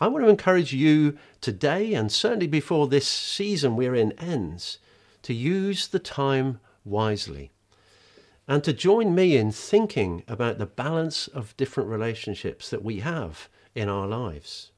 I 0.00 0.08
want 0.08 0.24
to 0.24 0.30
encourage 0.30 0.72
you 0.72 1.16
today, 1.40 1.94
and 1.94 2.10
certainly 2.10 2.46
before 2.46 2.88
this 2.88 3.06
season 3.06 3.76
we're 3.76 3.94
in 3.94 4.12
ends, 4.12 4.78
to 5.22 5.34
use 5.34 5.88
the 5.88 5.98
time 5.98 6.60
wisely 6.84 7.50
and 8.50 8.64
to 8.64 8.72
join 8.72 9.14
me 9.14 9.36
in 9.36 9.52
thinking 9.52 10.24
about 10.26 10.58
the 10.58 10.66
balance 10.66 11.28
of 11.28 11.56
different 11.56 11.88
relationships 11.88 12.68
that 12.68 12.82
we 12.82 12.98
have 12.98 13.48
in 13.76 13.88
our 13.88 14.08
lives. 14.08 14.72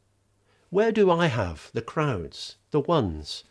Where 0.69 0.93
do 0.93 1.11
I 1.11 1.27
have 1.27 1.71
the 1.73 1.81
crowds, 1.81 2.57
the 2.71 2.81
ones, 2.81 3.45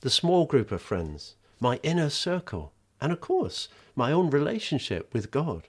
the 0.00 0.08
small 0.08 0.46
group 0.46 0.72
of 0.72 0.80
friends, 0.80 1.36
my 1.60 1.78
inner 1.82 2.08
circle, 2.08 2.72
and 3.00 3.12
of 3.12 3.20
course, 3.20 3.68
my 3.94 4.12
own 4.12 4.30
relationship 4.30 5.12
with 5.12 5.30
God? 5.30 5.64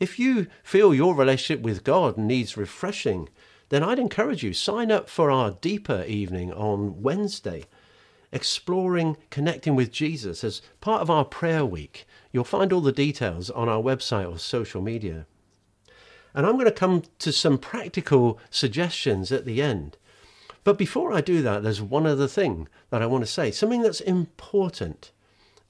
If 0.00 0.18
you 0.18 0.46
feel 0.62 0.94
your 0.94 1.14
relationship 1.14 1.62
with 1.62 1.84
God 1.84 2.16
needs 2.16 2.56
refreshing, 2.56 3.28
then 3.68 3.82
I'd 3.82 3.98
encourage 3.98 4.42
you 4.42 4.54
sign 4.54 4.90
up 4.90 5.08
for 5.08 5.30
our 5.30 5.50
deeper 5.50 6.04
evening 6.06 6.52
on 6.52 7.02
Wednesday, 7.02 7.64
exploring 8.32 9.16
connecting 9.30 9.74
with 9.74 9.90
Jesus 9.90 10.44
as 10.44 10.62
part 10.80 11.02
of 11.02 11.10
our 11.10 11.24
prayer 11.24 11.64
week. 11.64 12.06
You'll 12.32 12.44
find 12.44 12.72
all 12.72 12.80
the 12.80 12.92
details 12.92 13.50
on 13.50 13.68
our 13.68 13.82
website 13.82 14.30
or 14.30 14.38
social 14.38 14.82
media. 14.82 15.26
And 16.34 16.46
I'm 16.46 16.54
going 16.54 16.66
to 16.66 16.72
come 16.72 17.02
to 17.20 17.32
some 17.32 17.58
practical 17.58 18.38
suggestions 18.50 19.32
at 19.32 19.44
the 19.44 19.62
end. 19.62 19.96
But 20.62 20.76
before 20.76 21.12
I 21.12 21.20
do 21.20 21.40
that, 21.42 21.62
there's 21.62 21.80
one 21.80 22.06
other 22.06 22.28
thing 22.28 22.68
that 22.90 23.00
I 23.00 23.06
want 23.06 23.24
to 23.24 23.30
say, 23.30 23.50
something 23.50 23.82
that's 23.82 24.00
important. 24.00 25.12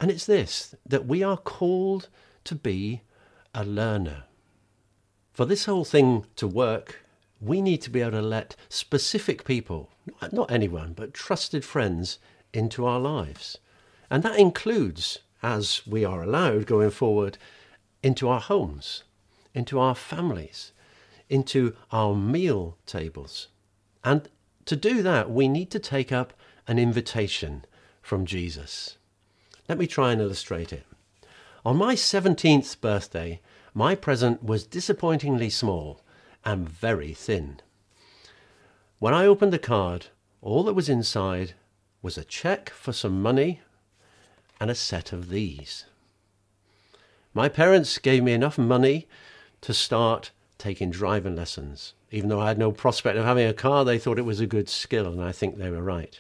And 0.00 0.11
it's 0.11 0.27
this 0.27 0.75
that 0.85 1.07
we 1.07 1.23
are 1.23 1.37
called 1.37 2.09
to 2.45 2.55
be 2.55 3.03
a 3.55 3.65
learner. 3.65 4.25
For 5.33 5.45
this 5.45 5.67
whole 5.67 5.85
thing 5.85 6.27
to 6.37 6.49
work, 6.49 7.05
we 7.41 7.62
need 7.62 7.81
to 7.83 7.91
be 7.91 8.00
able 8.00 8.12
to 8.12 8.23
let 8.23 8.57
specific 8.69 9.45
people, 9.45 9.91
not 10.33 10.50
anyone, 10.50 10.95
but 10.95 11.15
trusted 11.15 11.65
friends, 11.65 12.19
into 12.52 12.87
our 12.87 13.00
lives. 13.00 13.59
And 14.11 14.23
that 14.23 14.38
includes, 14.38 15.19
as 15.43 15.83
we 15.87 16.05
are 16.05 16.23
allowed 16.23 16.67
going 16.67 16.90
forward, 16.90 17.38
into 18.02 18.28
our 18.28 18.40
homes, 18.40 19.05
into 19.55 19.78
our 19.78 19.95
families, 19.95 20.73
into 21.28 21.75
our 21.93 22.14
meal 22.14 22.78
tables. 22.87 23.49
And 24.05 24.28
to 24.64 24.76
do 24.76 25.02
that, 25.02 25.31
we 25.31 25.49
need 25.49 25.71
to 25.71 25.78
take 25.78 26.12
up 26.12 26.33
an 26.67 26.78
invitation 26.78 27.64
from 28.02 28.26
Jesus. 28.26 28.97
Let 29.69 29.78
me 29.78 29.87
try 29.87 30.12
and 30.12 30.21
illustrate 30.21 30.73
it. 30.73 30.87
On 31.64 31.76
my 31.76 31.95
17th 31.95 32.81
birthday, 32.81 33.40
my 33.75 33.95
present 33.95 34.43
was 34.43 34.67
disappointingly 34.67 35.50
small 35.50 36.00
and 36.45 36.69
very 36.69 37.12
thin. 37.12 37.61
When 38.99 39.12
I 39.12 39.26
opened 39.26 39.52
the 39.52 39.59
card, 39.59 40.07
all 40.40 40.62
that 40.64 40.75
was 40.75 40.88
inside 40.88 41.55
was 42.09 42.17
a 42.17 42.25
cheque 42.25 42.71
for 42.71 42.95
some 42.95 43.21
money 43.21 43.61
and 44.59 44.71
a 44.71 44.75
set 44.75 45.12
of 45.12 45.29
these. 45.29 45.85
My 47.35 47.50
parents 47.50 47.99
gave 47.99 48.23
me 48.25 48.33
enough 48.33 48.57
money 48.57 49.07
to 49.61 49.75
start 49.75 50.31
taking 50.57 50.91
driving 50.91 51.37
lessons. 51.37 51.93
Even 52.11 52.31
though 52.31 52.41
I 52.41 52.49
had 52.49 52.57
no 52.57 52.73
prospect 52.73 53.19
of 53.19 53.27
having 53.27 53.47
a 53.47 53.53
car, 53.53 53.85
they 53.85 53.99
thought 53.99 54.19
it 54.19 54.25
was 54.25 54.41
a 54.41 54.47
good 54.47 54.71
skill, 54.71 55.07
and 55.09 55.23
I 55.23 55.33
think 55.33 55.59
they 55.59 55.69
were 55.69 55.83
right. 55.83 56.19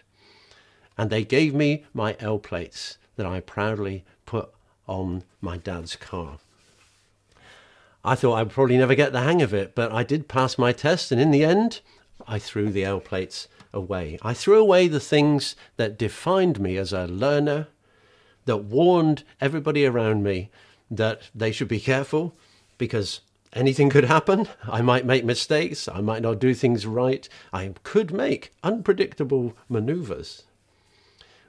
And 0.98 1.08
they 1.08 1.24
gave 1.24 1.54
me 1.54 1.86
my 1.94 2.18
L 2.20 2.38
plates 2.38 2.98
that 3.16 3.24
I 3.24 3.40
proudly 3.40 4.04
put 4.26 4.50
on 4.86 5.24
my 5.40 5.56
dad's 5.56 5.96
car. 5.96 6.36
I 8.04 8.14
thought 8.14 8.34
I'd 8.34 8.50
probably 8.50 8.76
never 8.76 8.94
get 8.94 9.12
the 9.12 9.22
hang 9.22 9.40
of 9.40 9.54
it, 9.54 9.74
but 9.74 9.90
I 9.90 10.02
did 10.02 10.28
pass 10.28 10.58
my 10.58 10.72
test, 10.72 11.10
and 11.10 11.18
in 11.18 11.30
the 11.30 11.44
end, 11.44 11.80
I 12.26 12.38
threw 12.38 12.68
the 12.68 12.84
L 12.84 13.00
plates 13.00 13.48
away. 13.72 14.18
I 14.22 14.34
threw 14.34 14.58
away 14.58 14.88
the 14.88 15.00
things 15.00 15.56
that 15.76 15.98
defined 15.98 16.60
me 16.60 16.76
as 16.76 16.92
a 16.92 17.06
learner, 17.06 17.68
that 18.44 18.64
warned 18.64 19.24
everybody 19.40 19.84
around 19.84 20.22
me 20.22 20.50
that 20.90 21.30
they 21.34 21.52
should 21.52 21.68
be 21.68 21.80
careful 21.80 22.34
because 22.78 23.20
Anything 23.52 23.88
could 23.88 24.04
happen. 24.04 24.46
I 24.64 24.82
might 24.82 25.06
make 25.06 25.24
mistakes. 25.24 25.88
I 25.88 26.00
might 26.00 26.22
not 26.22 26.38
do 26.38 26.54
things 26.54 26.86
right. 26.86 27.28
I 27.52 27.72
could 27.82 28.12
make 28.12 28.52
unpredictable 28.62 29.56
maneuvers. 29.68 30.44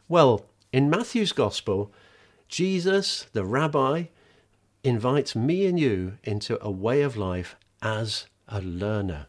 Well, 0.08 0.46
in 0.72 0.90
Matthew's 0.90 1.34
Gospel, 1.34 1.92
Jesus, 2.48 3.28
the 3.34 3.44
rabbi, 3.46 4.06
invites 4.84 5.36
me 5.36 5.66
and 5.66 5.80
you 5.80 6.18
into 6.24 6.58
a 6.64 6.72
way 6.72 7.02
of 7.02 7.18
life 7.18 7.56
as 7.82 8.28
a 8.48 8.62
learner, 8.62 9.28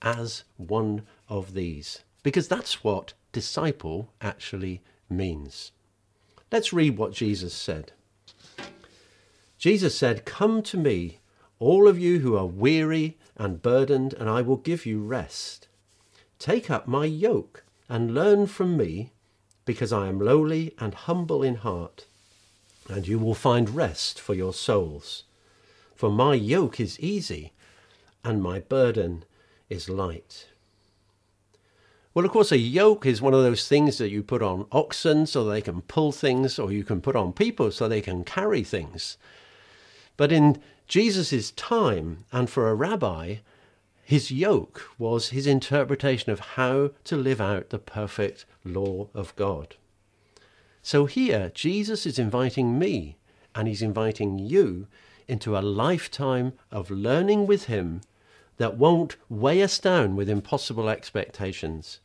as 0.00 0.44
one 0.56 1.02
of 1.28 1.52
these, 1.52 2.00
because 2.22 2.48
that's 2.48 2.82
what 2.82 3.12
disciple 3.32 4.12
actually 4.20 4.82
means. 5.08 5.72
Let's 6.50 6.72
read 6.72 6.96
what 6.96 7.12
Jesus 7.12 7.54
said. 7.54 7.92
Jesus 9.58 9.96
said, 9.96 10.24
Come 10.24 10.62
to 10.62 10.76
me, 10.76 11.18
all 11.58 11.88
of 11.88 11.98
you 11.98 12.20
who 12.20 12.36
are 12.36 12.46
weary 12.46 13.18
and 13.36 13.62
burdened, 13.62 14.14
and 14.14 14.28
I 14.28 14.42
will 14.42 14.56
give 14.56 14.86
you 14.86 15.00
rest. 15.00 15.68
Take 16.38 16.70
up 16.70 16.86
my 16.86 17.04
yoke 17.04 17.64
and 17.88 18.14
learn 18.14 18.46
from 18.46 18.76
me, 18.76 19.12
because 19.64 19.92
I 19.92 20.06
am 20.08 20.20
lowly 20.20 20.74
and 20.78 20.94
humble 20.94 21.42
in 21.42 21.56
heart, 21.56 22.06
and 22.88 23.06
you 23.06 23.18
will 23.18 23.34
find 23.34 23.70
rest 23.70 24.20
for 24.20 24.34
your 24.34 24.54
souls. 24.54 25.24
For 25.94 26.10
my 26.10 26.34
yoke 26.34 26.78
is 26.78 27.00
easy, 27.00 27.52
and 28.24 28.42
my 28.42 28.60
burden 28.60 29.24
is 29.68 29.88
light. 29.88 30.46
Well, 32.18 32.24
of 32.24 32.32
course, 32.32 32.50
a 32.50 32.58
yoke 32.58 33.06
is 33.06 33.22
one 33.22 33.32
of 33.32 33.44
those 33.44 33.68
things 33.68 33.98
that 33.98 34.10
you 34.10 34.24
put 34.24 34.42
on 34.42 34.66
oxen 34.72 35.24
so 35.24 35.44
they 35.44 35.60
can 35.60 35.82
pull 35.82 36.10
things, 36.10 36.58
or 36.58 36.72
you 36.72 36.82
can 36.82 37.00
put 37.00 37.14
on 37.14 37.32
people 37.32 37.70
so 37.70 37.86
they 37.86 38.00
can 38.00 38.24
carry 38.24 38.64
things. 38.64 39.16
But 40.16 40.32
in 40.32 40.60
Jesus' 40.88 41.52
time, 41.52 42.24
and 42.32 42.50
for 42.50 42.68
a 42.68 42.74
rabbi, 42.74 43.36
his 44.02 44.32
yoke 44.32 44.82
was 44.98 45.28
his 45.28 45.46
interpretation 45.46 46.32
of 46.32 46.40
how 46.40 46.90
to 47.04 47.16
live 47.16 47.40
out 47.40 47.70
the 47.70 47.78
perfect 47.78 48.46
law 48.64 49.06
of 49.14 49.36
God. 49.36 49.76
So 50.82 51.06
here, 51.06 51.52
Jesus 51.54 52.04
is 52.04 52.18
inviting 52.18 52.80
me 52.80 53.16
and 53.54 53.68
he's 53.68 53.80
inviting 53.80 54.40
you 54.40 54.88
into 55.28 55.56
a 55.56 55.60
lifetime 55.62 56.54
of 56.72 56.90
learning 56.90 57.46
with 57.46 57.66
him 57.66 58.00
that 58.56 58.76
won't 58.76 59.14
weigh 59.28 59.62
us 59.62 59.78
down 59.78 60.16
with 60.16 60.28
impossible 60.28 60.88
expectations, 60.88 62.00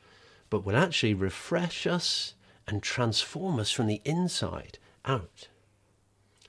but 0.54 0.64
will 0.64 0.76
actually 0.76 1.16
refresh 1.16 1.88
us 1.88 2.36
and 2.68 2.84
transform 2.84 3.60
us 3.60 3.72
from 3.72 3.88
the 3.88 4.04
inside 4.06 4.78
out. 5.04 5.48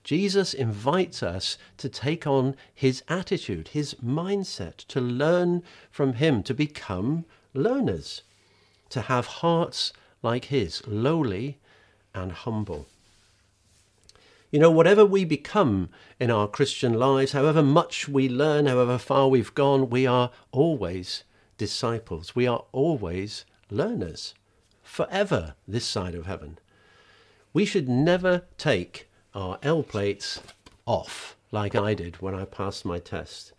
Jesus 0.03 0.53
invites 0.53 1.23
us 1.23 1.57
to 1.79 1.89
take 1.89 2.27
on 2.27 2.55
his 2.75 3.03
attitude, 3.09 3.69
his 3.69 3.95
mindset, 3.95 4.77
to 4.89 5.01
learn 5.01 5.63
from 5.91 6.13
him, 6.13 6.43
to 6.43 6.53
become 6.53 7.25
learners, 7.55 8.21
to 8.91 9.01
have 9.01 9.41
hearts 9.41 9.95
like 10.23 10.45
his, 10.45 10.87
lowly 10.87 11.57
and 12.15 12.33
humble. 12.33 12.85
You 14.51 14.59
know, 14.59 14.71
whatever 14.71 15.07
we 15.07 15.25
become 15.25 15.89
in 16.21 16.31
our 16.31 16.47
Christian 16.47 16.93
lives, 16.93 17.33
however 17.33 17.63
much 17.63 18.07
we 18.07 18.29
learn, 18.29 18.67
however 18.67 18.99
far 18.99 19.29
we've 19.29 19.55
gone, 19.55 19.89
we 19.89 20.07
are 20.07 20.31
always 20.53 21.25
disciples. 21.57 22.37
We 22.37 22.47
are 22.47 22.65
always 22.71 23.47
learners, 23.76 24.35
forever 24.83 25.54
this 25.66 25.85
side 25.85 26.14
of 26.14 26.26
heaven. 26.26 26.59
We 27.52 27.64
should 27.64 27.88
never 27.88 28.43
take 28.59 29.09
our 29.35 29.59
L 29.62 29.83
plates 29.83 30.40
off 30.87 31.37
like 31.50 31.75
I 31.75 31.95
did 31.95 32.21
when 32.21 32.35
I 32.35 32.45
passed 32.45 32.85
my 32.85 32.99
test. 32.99 33.52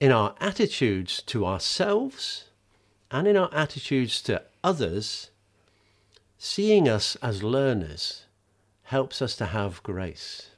In 0.00 0.12
our 0.12 0.34
attitudes 0.40 1.22
to 1.22 1.44
ourselves 1.44 2.44
and 3.10 3.26
in 3.26 3.36
our 3.36 3.52
attitudes 3.52 4.22
to 4.22 4.42
others, 4.62 5.30
seeing 6.38 6.88
us 6.88 7.16
as 7.16 7.42
learners 7.42 8.24
helps 8.84 9.20
us 9.20 9.34
to 9.36 9.46
have 9.46 9.82
grace. 9.82 10.50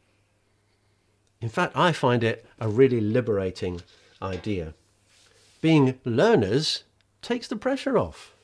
In 1.41 1.49
fact, 1.49 1.77
I 1.77 1.93
find 1.93 2.23
it 2.23 2.45
a 2.59 2.69
really 2.69 3.01
liberating 3.01 3.81
idea. 4.21 4.75
Being 5.63 5.99
learners 6.05 6.85
takes 7.23 7.49
the 7.49 7.57
pressure 7.57 7.99
off. 7.99 8.35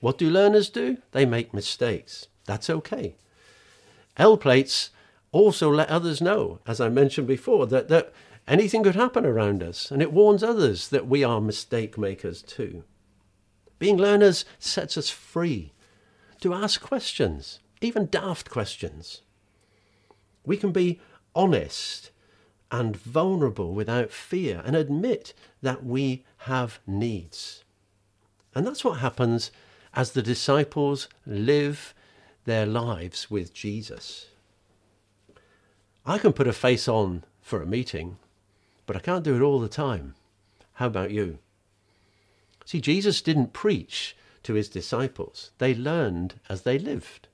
What 0.00 0.18
do 0.18 0.28
learners 0.28 0.68
do? 0.68 0.98
They 1.12 1.24
make 1.24 1.54
mistakes. 1.54 2.28
That's 2.46 2.68
okay. 2.68 3.16
L 4.16 4.36
plates 4.36 4.90
also 5.32 5.70
let 5.70 5.88
others 5.88 6.20
know, 6.20 6.60
as 6.66 6.80
I 6.80 6.88
mentioned 6.88 7.26
before, 7.26 7.66
that, 7.66 7.88
that 7.88 8.12
anything 8.46 8.82
could 8.82 8.94
happen 8.94 9.26
around 9.26 9.62
us, 9.62 9.90
and 9.90 10.00
it 10.00 10.12
warns 10.12 10.42
others 10.42 10.88
that 10.88 11.08
we 11.08 11.24
are 11.24 11.40
mistake 11.40 11.98
makers 11.98 12.42
too. 12.42 12.84
Being 13.78 13.96
learners 13.96 14.44
sets 14.58 14.96
us 14.96 15.10
free 15.10 15.72
to 16.40 16.54
ask 16.54 16.80
questions, 16.80 17.58
even 17.80 18.06
daft 18.06 18.50
questions. 18.50 19.22
We 20.46 20.56
can 20.56 20.70
be 20.70 21.00
honest 21.34 22.10
and 22.70 22.96
vulnerable 22.96 23.74
without 23.74 24.10
fear 24.12 24.62
and 24.64 24.76
admit 24.76 25.34
that 25.62 25.84
we 25.84 26.24
have 26.38 26.78
needs. 26.86 27.63
And 28.54 28.66
that's 28.66 28.84
what 28.84 28.98
happens 28.98 29.50
as 29.94 30.12
the 30.12 30.22
disciples 30.22 31.08
live 31.26 31.94
their 32.44 32.66
lives 32.66 33.30
with 33.30 33.54
Jesus. 33.54 34.26
I 36.06 36.18
can 36.18 36.32
put 36.32 36.48
a 36.48 36.52
face 36.52 36.88
on 36.88 37.24
for 37.40 37.62
a 37.62 37.66
meeting, 37.66 38.18
but 38.86 38.96
I 38.96 39.00
can't 39.00 39.24
do 39.24 39.36
it 39.36 39.42
all 39.42 39.60
the 39.60 39.68
time. 39.68 40.14
How 40.74 40.86
about 40.86 41.10
you? 41.10 41.38
See, 42.64 42.80
Jesus 42.80 43.22
didn't 43.22 43.52
preach 43.52 44.16
to 44.42 44.54
his 44.54 44.68
disciples, 44.68 45.52
they 45.58 45.74
learned 45.74 46.34
as 46.50 46.62
they 46.62 46.78
lived 46.78 47.28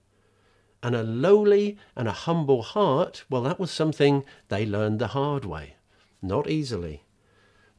and 0.82 0.94
a 0.94 1.02
lowly 1.02 1.78
and 1.94 2.08
a 2.08 2.12
humble 2.12 2.62
heart, 2.62 3.24
well, 3.28 3.42
that 3.42 3.60
was 3.60 3.70
something 3.70 4.24
they 4.48 4.64
learned 4.64 4.98
the 4.98 5.08
hard 5.08 5.44
way, 5.44 5.74
not 6.22 6.48
easily. 6.48 7.04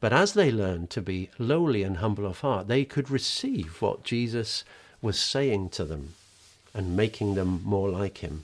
But 0.02 0.12
as 0.12 0.34
they 0.34 0.52
learned 0.52 0.90
to 0.90 1.02
be 1.02 1.30
lowly 1.38 1.84
and 1.84 1.98
humble 1.98 2.26
of 2.26 2.40
heart, 2.40 2.68
they 2.68 2.84
could 2.84 3.12
receive 3.12 3.82
what 3.82 4.04
Jesus 4.04 4.66
was 5.00 5.20
saying 5.20 5.70
to 5.70 5.86
them 5.86 6.16
and 6.74 6.98
making 6.98 7.36
them 7.36 7.62
more 7.64 7.88
like 7.88 8.18
him. 8.18 8.44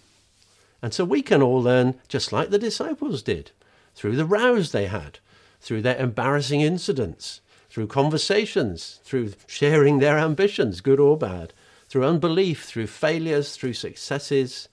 And 0.83 0.93
so 0.93 1.03
we 1.03 1.23
can 1.23 1.41
all 1.41 1.61
learn 1.61 1.95
just 2.07 2.31
like 2.31 2.51
the 2.51 2.59
disciples 2.59 3.23
did, 3.23 3.49
through 3.95 4.15
the 4.15 4.25
rows 4.25 4.71
they 4.71 4.85
had, 4.85 5.17
through 5.59 5.81
their 5.81 5.97
embarrassing 5.97 6.61
incidents, 6.61 7.41
through 7.71 7.87
conversations, 7.87 8.99
through 9.03 9.33
sharing 9.47 9.97
their 9.97 10.19
ambitions, 10.19 10.81
good 10.81 10.99
or 10.99 11.17
bad, 11.17 11.53
through 11.89 12.05
unbelief, 12.05 12.65
through 12.65 12.87
failures, 12.87 13.55
through 13.55 13.73
successes. 13.73 14.69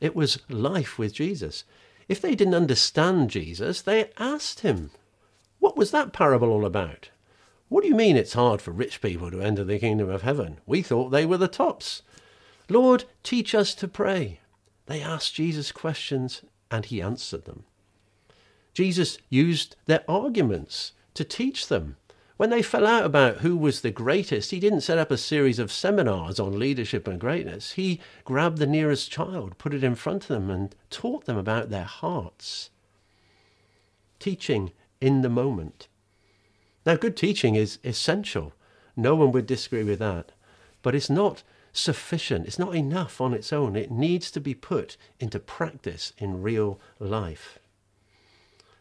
It 0.00 0.14
was 0.14 0.38
life 0.48 0.98
with 0.98 1.14
Jesus. 1.14 1.64
If 2.08 2.20
they 2.20 2.36
didn't 2.36 2.54
understand 2.54 3.30
Jesus, 3.30 3.82
they 3.82 4.10
asked 4.18 4.60
him, 4.60 4.90
What 5.60 5.76
was 5.76 5.92
that 5.92 6.12
parable 6.12 6.50
all 6.50 6.64
about? 6.64 7.10
What 7.68 7.82
do 7.82 7.88
you 7.88 7.94
mean 7.94 8.16
it's 8.16 8.32
hard 8.32 8.60
for 8.60 8.72
rich 8.72 9.00
people 9.00 9.30
to 9.30 9.40
enter 9.40 9.62
the 9.62 9.78
kingdom 9.78 10.10
of 10.10 10.22
heaven? 10.22 10.58
We 10.66 10.82
thought 10.82 11.10
they 11.10 11.24
were 11.24 11.38
the 11.38 11.46
tops. 11.46 12.02
Lord, 12.68 13.04
teach 13.22 13.54
us 13.54 13.74
to 13.76 13.86
pray. 13.86 14.40
They 14.86 15.00
asked 15.00 15.34
Jesus 15.34 15.70
questions 15.70 16.42
and 16.70 16.84
he 16.86 17.00
answered 17.00 17.44
them. 17.44 17.64
Jesus 18.74 19.18
used 19.28 19.76
their 19.86 20.02
arguments 20.08 20.92
to 21.14 21.24
teach 21.24 21.68
them 21.68 21.96
when 22.40 22.48
they 22.48 22.62
fell 22.62 22.86
out 22.86 23.04
about 23.04 23.40
who 23.40 23.54
was 23.54 23.82
the 23.82 23.90
greatest, 23.90 24.50
he 24.50 24.58
didn't 24.60 24.80
set 24.80 24.96
up 24.96 25.10
a 25.10 25.18
series 25.18 25.58
of 25.58 25.70
seminars 25.70 26.40
on 26.40 26.58
leadership 26.58 27.06
and 27.06 27.20
greatness. 27.20 27.72
He 27.72 28.00
grabbed 28.24 28.56
the 28.56 28.66
nearest 28.66 29.10
child, 29.10 29.58
put 29.58 29.74
it 29.74 29.84
in 29.84 29.94
front 29.94 30.22
of 30.22 30.28
them, 30.28 30.48
and 30.48 30.74
taught 30.88 31.26
them 31.26 31.36
about 31.36 31.68
their 31.68 31.84
hearts. 31.84 32.70
Teaching 34.18 34.72
in 35.00 35.22
the 35.22 35.28
moment. 35.28 35.88
Now, 36.86 36.96
good 36.96 37.16
teaching 37.16 37.54
is 37.54 37.78
essential. 37.84 38.52
No 38.96 39.14
one 39.14 39.32
would 39.32 39.46
disagree 39.46 39.84
with 39.84 39.98
that. 39.98 40.32
But 40.82 40.94
it's 40.94 41.10
not 41.10 41.42
sufficient. 41.72 42.46
It's 42.46 42.58
not 42.58 42.74
enough 42.74 43.20
on 43.20 43.34
its 43.34 43.52
own. 43.52 43.76
It 43.76 43.90
needs 43.90 44.30
to 44.32 44.40
be 44.40 44.54
put 44.54 44.96
into 45.18 45.38
practice 45.38 46.12
in 46.18 46.42
real 46.42 46.80
life. 46.98 47.58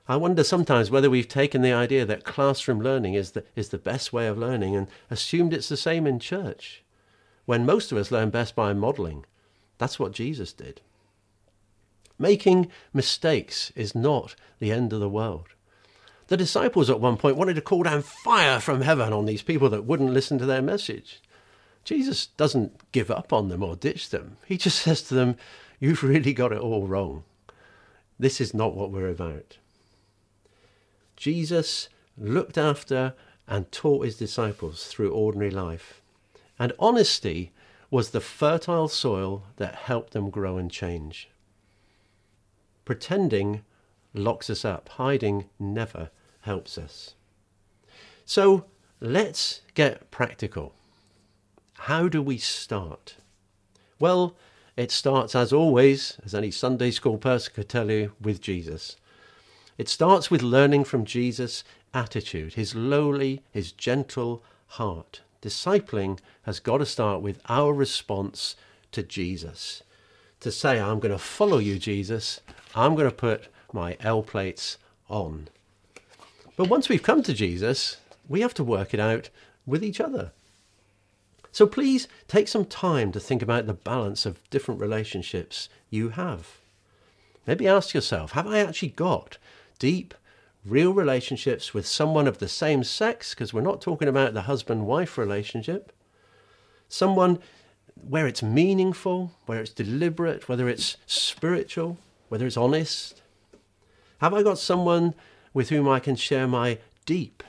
I 0.07 0.15
wonder 0.15 0.43
sometimes 0.43 0.89
whether 0.89 1.09
we've 1.09 1.27
taken 1.27 1.61
the 1.61 1.71
idea 1.71 2.03
that 2.05 2.23
classroom 2.23 2.81
learning 2.81 3.13
is 3.13 3.31
the, 3.31 3.43
is 3.55 3.69
the 3.69 3.77
best 3.77 4.11
way 4.11 4.27
of 4.27 4.39
learning 4.39 4.75
and 4.75 4.87
assumed 5.11 5.53
it's 5.53 5.69
the 5.69 5.77
same 5.77 6.07
in 6.07 6.19
church, 6.19 6.83
when 7.45 7.65
most 7.65 7.91
of 7.91 7.97
us 7.97 8.11
learn 8.11 8.31
best 8.31 8.55
by 8.55 8.73
modeling. 8.73 9.25
That's 9.77 9.99
what 9.99 10.13
Jesus 10.13 10.51
did. 10.51 10.81
Making 12.17 12.71
mistakes 12.91 13.71
is 13.75 13.93
not 13.93 14.35
the 14.57 14.71
end 14.71 14.93
of 14.93 14.99
the 14.99 15.09
world. 15.09 15.49
The 16.29 16.37
disciples 16.37 16.91
at 16.91 16.99
one 16.99 17.17
point 17.17 17.37
wanted 17.37 17.55
to 17.55 17.61
call 17.61 17.81
down 17.81 18.03
fire 18.03 18.59
from 18.59 18.81
heaven 18.81 19.11
on 19.13 19.25
these 19.25 19.41
people 19.41 19.67
that 19.69 19.85
wouldn't 19.85 20.13
listen 20.13 20.37
to 20.37 20.45
their 20.45 20.61
message. 20.61 21.21
Jesus 21.83 22.27
doesn't 22.27 22.91
give 22.91 23.09
up 23.09 23.33
on 23.33 23.49
them 23.49 23.63
or 23.63 23.75
ditch 23.75 24.11
them. 24.11 24.37
He 24.45 24.55
just 24.55 24.77
says 24.83 25.01
to 25.03 25.15
them, 25.15 25.37
You've 25.79 26.03
really 26.03 26.33
got 26.33 26.51
it 26.51 26.61
all 26.61 26.85
wrong. 26.85 27.23
This 28.19 28.39
is 28.39 28.53
not 28.53 28.75
what 28.75 28.91
we're 28.91 29.09
about. 29.09 29.57
Jesus 31.15 31.89
looked 32.15 32.59
after 32.59 33.15
and 33.47 33.71
taught 33.71 34.05
his 34.05 34.17
disciples 34.17 34.85
through 34.85 35.09
ordinary 35.09 35.49
life. 35.49 35.99
And 36.59 36.73
honesty 36.77 37.53
was 37.89 38.11
the 38.11 38.21
fertile 38.21 38.87
soil 38.87 39.45
that 39.57 39.73
helped 39.73 40.13
them 40.13 40.29
grow 40.29 40.57
and 40.59 40.69
change. 40.69 41.27
Pretending 42.85 43.63
locks 44.13 44.47
us 44.47 44.63
up, 44.63 44.89
hiding 44.89 45.45
never 45.57 46.11
helps 46.49 46.79
us. 46.79 47.13
So 48.25 48.65
let's 48.99 49.61
get 49.75 50.09
practical. 50.09 50.73
How 51.89 52.07
do 52.07 52.23
we 52.23 52.39
start? 52.39 53.17
Well, 53.99 54.35
it 54.75 54.89
starts, 54.91 55.35
as 55.35 55.53
always, 55.53 56.17
as 56.25 56.33
any 56.33 56.49
Sunday 56.49 56.89
school 56.89 57.19
person 57.19 57.53
could 57.53 57.69
tell 57.69 57.91
you, 57.91 58.13
with 58.19 58.41
Jesus. 58.41 58.97
It 59.77 59.89
starts 59.89 60.31
with 60.31 60.41
learning 60.41 60.85
from 60.85 61.05
Jesus' 61.05 61.63
attitude, 61.93 62.55
his 62.55 62.73
lowly, 62.73 63.43
his 63.51 63.71
gentle 63.71 64.43
heart. 64.79 65.21
Discipling 65.43 66.17
has 66.47 66.59
got 66.59 66.79
to 66.79 66.85
start 66.87 67.21
with 67.21 67.39
our 67.47 67.71
response 67.73 68.55
to 68.91 69.03
Jesus. 69.03 69.83
To 70.39 70.51
say, 70.51 70.79
I'm 70.79 70.99
going 70.99 71.11
to 71.11 71.19
follow 71.19 71.59
you, 71.59 71.77
Jesus, 71.77 72.41
I'm 72.73 72.95
going 72.95 73.09
to 73.09 73.15
put 73.15 73.49
my 73.71 73.97
L 73.99 74.23
plates 74.23 74.79
on. 75.09 75.49
But 76.59 76.67
once 76.67 76.89
we've 76.89 77.01
come 77.01 77.23
to 77.23 77.33
Jesus, 77.33 77.95
we 78.27 78.41
have 78.41 78.53
to 78.55 78.65
work 78.65 78.93
it 78.93 78.99
out 78.99 79.29
with 79.65 79.81
each 79.81 80.01
other. 80.01 80.33
So 81.53 81.65
please 81.65 82.09
take 82.27 82.49
some 82.49 82.65
time 82.65 83.13
to 83.13 83.19
think 83.21 83.41
about 83.41 83.65
the 83.65 83.73
balance 83.73 84.25
of 84.25 84.43
different 84.49 84.81
relationships 84.81 85.69
you 85.89 86.09
have. 86.09 86.57
Maybe 87.47 87.65
ask 87.65 87.93
yourself 87.93 88.33
Have 88.33 88.45
I 88.45 88.59
actually 88.59 88.89
got 88.89 89.37
deep, 89.79 90.13
real 90.65 90.91
relationships 90.93 91.73
with 91.73 91.87
someone 91.87 92.27
of 92.27 92.39
the 92.39 92.49
same 92.49 92.83
sex? 92.83 93.33
Because 93.33 93.53
we're 93.53 93.61
not 93.61 93.79
talking 93.79 94.09
about 94.09 94.33
the 94.33 94.41
husband 94.41 94.85
wife 94.85 95.17
relationship. 95.17 95.93
Someone 96.89 97.39
where 97.95 98.27
it's 98.27 98.43
meaningful, 98.43 99.31
where 99.45 99.61
it's 99.61 99.71
deliberate, 99.71 100.49
whether 100.49 100.67
it's 100.67 100.97
spiritual, 101.07 101.97
whether 102.27 102.45
it's 102.45 102.57
honest. 102.57 103.21
Have 104.17 104.33
I 104.33 104.43
got 104.43 104.59
someone 104.59 105.15
with 105.53 105.69
whom 105.69 105.87
I 105.87 105.99
can 105.99 106.15
share 106.15 106.47
my 106.47 106.79
deep 107.05 107.43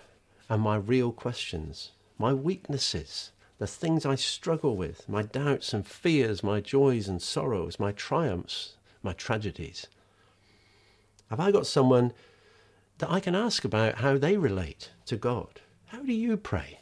and 0.48 0.62
my 0.62 0.76
real 0.76 1.12
questions, 1.12 1.92
my 2.18 2.32
weaknesses? 2.32 3.30
the 3.60 3.66
things 3.66 4.06
I 4.06 4.14
struggle 4.14 4.74
with, 4.74 5.06
my 5.06 5.20
doubts 5.20 5.74
and 5.74 5.86
fears, 5.86 6.42
my 6.42 6.60
joys 6.60 7.08
and 7.08 7.20
sorrows, 7.20 7.78
my 7.78 7.92
triumphs, 7.92 8.72
my 9.02 9.12
tragedies? 9.12 9.86
Have 11.28 11.40
I 11.40 11.52
got 11.52 11.66
someone 11.66 12.14
that 12.98 13.10
I 13.10 13.20
can 13.20 13.34
ask 13.34 13.62
about 13.62 13.96
how 13.96 14.16
they 14.16 14.38
relate 14.38 14.90
to 15.04 15.16
God? 15.16 15.60
How 15.88 16.00
do 16.00 16.12
you 16.14 16.38
pray? 16.38 16.80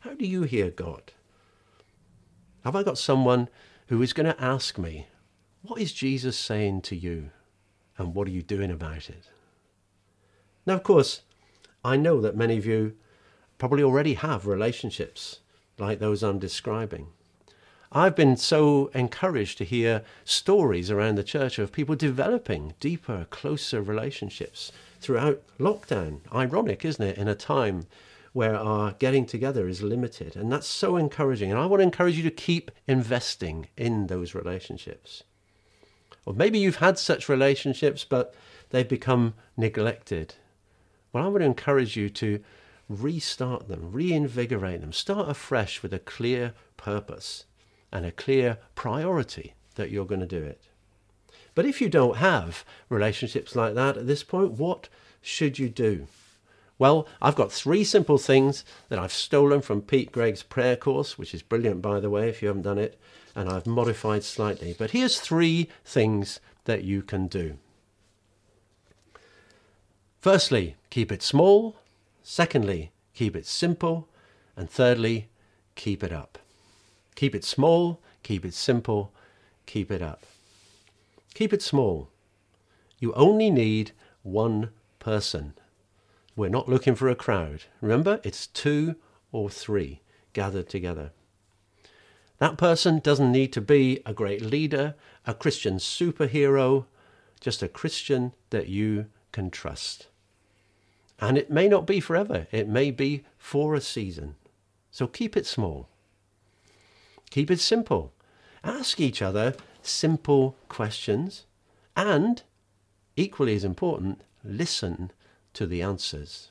How 0.00 0.14
do 0.14 0.26
you 0.26 0.44
hear 0.44 0.70
God? 0.70 1.12
Have 2.64 2.74
I 2.74 2.82
got 2.82 2.96
someone 2.96 3.50
who 3.88 4.00
is 4.00 4.14
going 4.14 4.26
to 4.26 4.42
ask 4.42 4.78
me, 4.78 5.08
What 5.60 5.78
is 5.78 5.92
Jesus 5.92 6.38
saying 6.38 6.80
to 6.82 6.96
you? 6.96 7.30
And 7.98 8.14
what 8.14 8.26
are 8.26 8.32
you 8.32 8.42
doing 8.42 8.70
about 8.70 9.10
it? 9.10 9.28
Now, 10.66 10.74
of 10.74 10.82
course, 10.82 11.22
I 11.84 11.96
know 11.96 12.20
that 12.20 12.36
many 12.36 12.56
of 12.56 12.66
you 12.66 12.94
probably 13.58 13.82
already 13.82 14.14
have 14.14 14.46
relationships 14.46 15.40
like 15.78 15.98
those 15.98 16.22
I'm 16.22 16.38
describing. 16.38 17.08
I've 17.92 18.16
been 18.16 18.36
so 18.36 18.90
encouraged 18.94 19.58
to 19.58 19.64
hear 19.64 20.02
stories 20.24 20.90
around 20.90 21.14
the 21.14 21.22
church 21.22 21.58
of 21.58 21.70
people 21.70 21.94
developing 21.94 22.74
deeper, 22.80 23.26
closer 23.30 23.80
relationships 23.80 24.72
throughout 25.00 25.42
lockdown. 25.60 26.20
Ironic, 26.34 26.84
isn't 26.84 27.06
it, 27.06 27.18
in 27.18 27.28
a 27.28 27.36
time 27.36 27.86
where 28.32 28.56
our 28.56 28.92
getting 28.98 29.26
together 29.26 29.68
is 29.68 29.80
limited. 29.80 30.34
And 30.34 30.50
that's 30.50 30.66
so 30.66 30.96
encouraging. 30.96 31.52
And 31.52 31.60
I 31.60 31.66
want 31.66 31.80
to 31.80 31.84
encourage 31.84 32.16
you 32.16 32.24
to 32.24 32.32
keep 32.32 32.72
investing 32.88 33.68
in 33.76 34.08
those 34.08 34.34
relationships. 34.34 35.22
Or 36.26 36.34
maybe 36.34 36.58
you've 36.58 36.76
had 36.76 36.98
such 36.98 37.28
relationships, 37.28 38.04
but 38.04 38.34
they've 38.70 38.88
become 38.88 39.34
neglected. 39.56 40.34
Well, 41.14 41.32
I 41.32 41.38
to 41.38 41.44
encourage 41.44 41.96
you 41.96 42.10
to 42.10 42.40
restart 42.88 43.68
them, 43.68 43.92
reinvigorate 43.92 44.80
them, 44.80 44.92
start 44.92 45.28
afresh 45.28 45.80
with 45.80 45.94
a 45.94 46.00
clear 46.00 46.54
purpose 46.76 47.44
and 47.92 48.04
a 48.04 48.10
clear 48.10 48.58
priority 48.74 49.54
that 49.76 49.90
you're 49.90 50.06
going 50.06 50.20
to 50.20 50.26
do 50.26 50.42
it. 50.42 50.60
But 51.54 51.66
if 51.66 51.80
you 51.80 51.88
don't 51.88 52.16
have 52.16 52.64
relationships 52.88 53.54
like 53.54 53.74
that 53.74 53.96
at 53.96 54.08
this 54.08 54.24
point, 54.24 54.54
what 54.54 54.88
should 55.22 55.56
you 55.56 55.68
do? 55.68 56.08
Well, 56.80 57.06
I've 57.22 57.36
got 57.36 57.52
three 57.52 57.84
simple 57.84 58.18
things 58.18 58.64
that 58.88 58.98
I've 58.98 59.12
stolen 59.12 59.60
from 59.60 59.82
Pete 59.82 60.10
Greig's 60.10 60.42
prayer 60.42 60.74
course, 60.74 61.16
which 61.16 61.32
is 61.32 61.42
brilliant, 61.42 61.80
by 61.80 62.00
the 62.00 62.10
way, 62.10 62.28
if 62.28 62.42
you 62.42 62.48
haven't 62.48 62.62
done 62.62 62.78
it, 62.78 62.98
and 63.36 63.48
I've 63.48 63.68
modified 63.68 64.24
slightly. 64.24 64.74
But 64.76 64.90
here's 64.90 65.20
three 65.20 65.68
things 65.84 66.40
that 66.64 66.82
you 66.82 67.02
can 67.02 67.28
do. 67.28 67.58
Firstly, 70.20 70.74
keep 70.94 71.10
it 71.10 71.24
small. 71.24 71.74
Secondly, 72.22 72.92
keep 73.14 73.34
it 73.34 73.46
simple. 73.46 74.06
And 74.56 74.70
thirdly, 74.70 75.26
keep 75.74 76.04
it 76.04 76.12
up. 76.12 76.38
Keep 77.16 77.34
it 77.34 77.44
small, 77.44 78.00
keep 78.22 78.44
it 78.44 78.54
simple, 78.54 79.12
keep 79.66 79.90
it 79.90 80.00
up. 80.00 80.22
Keep 81.34 81.52
it 81.52 81.62
small. 81.62 82.10
You 83.00 83.12
only 83.14 83.50
need 83.50 83.90
one 84.22 84.70
person. 85.00 85.54
We're 86.36 86.48
not 86.48 86.68
looking 86.68 86.94
for 86.94 87.08
a 87.08 87.16
crowd. 87.16 87.64
Remember, 87.80 88.20
it's 88.22 88.46
two 88.46 88.94
or 89.32 89.50
three 89.50 90.00
gathered 90.32 90.68
together. 90.68 91.10
That 92.38 92.56
person 92.56 93.00
doesn't 93.00 93.32
need 93.32 93.52
to 93.54 93.60
be 93.60 94.00
a 94.06 94.14
great 94.14 94.42
leader, 94.42 94.94
a 95.26 95.34
Christian 95.34 95.78
superhero, 95.78 96.84
just 97.40 97.64
a 97.64 97.68
Christian 97.68 98.32
that 98.50 98.68
you 98.68 99.06
can 99.32 99.50
trust. 99.50 100.06
And 101.20 101.38
it 101.38 101.50
may 101.50 101.68
not 101.68 101.86
be 101.86 102.00
forever, 102.00 102.46
it 102.50 102.68
may 102.68 102.90
be 102.90 103.24
for 103.38 103.74
a 103.74 103.80
season. 103.80 104.34
So 104.90 105.06
keep 105.06 105.36
it 105.36 105.46
small. 105.46 105.88
Keep 107.30 107.50
it 107.50 107.60
simple. 107.60 108.12
Ask 108.62 109.00
each 109.00 109.20
other 109.22 109.54
simple 109.82 110.56
questions 110.68 111.44
and, 111.96 112.42
equally 113.16 113.54
as 113.54 113.64
important, 113.64 114.22
listen 114.42 115.12
to 115.52 115.66
the 115.66 115.82
answers. 115.82 116.50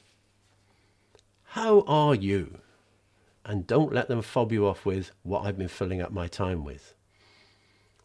How 1.44 1.82
are 1.82 2.16
you? 2.16 2.60
And 3.46 3.68
don't 3.68 3.94
let 3.94 4.08
them 4.08 4.22
fob 4.22 4.52
you 4.52 4.66
off 4.66 4.86
with 4.86 5.12
what 5.24 5.46
I've 5.46 5.58
been 5.58 5.68
filling 5.68 6.02
up 6.02 6.12
my 6.12 6.28
time 6.28 6.64
with. 6.64 6.94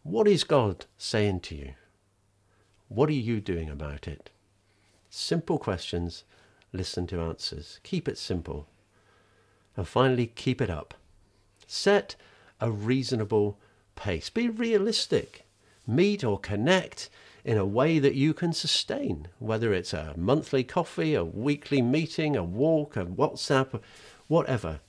What 0.03 0.27
is 0.27 0.43
God 0.43 0.85
saying 0.97 1.41
to 1.41 1.55
you? 1.55 1.73
What 2.87 3.09
are 3.09 3.13
you 3.13 3.39
doing 3.39 3.69
about 3.69 4.07
it? 4.07 4.29
Simple 5.09 5.57
questions 5.57 6.23
listen 6.73 7.07
to 7.07 7.21
answers. 7.21 7.79
Keep 7.83 8.07
it 8.07 8.17
simple. 8.17 8.67
And 9.75 9.87
finally, 9.87 10.27
keep 10.27 10.61
it 10.61 10.69
up. 10.69 10.93
Set 11.67 12.15
a 12.59 12.69
reasonable 12.69 13.57
pace. 13.95 14.29
Be 14.29 14.49
realistic. 14.49 15.45
Meet 15.87 16.23
or 16.23 16.39
connect 16.39 17.09
in 17.43 17.57
a 17.57 17.65
way 17.65 17.99
that 17.99 18.15
you 18.15 18.33
can 18.33 18.53
sustain, 18.53 19.27
whether 19.39 19.73
it's 19.73 19.93
a 19.93 20.13
monthly 20.17 20.63
coffee, 20.63 21.15
a 21.15 21.23
weekly 21.23 21.81
meeting, 21.81 22.35
a 22.35 22.43
walk, 22.43 22.97
a 22.97 23.05
WhatsApp, 23.05 23.81
whatever. 24.27 24.81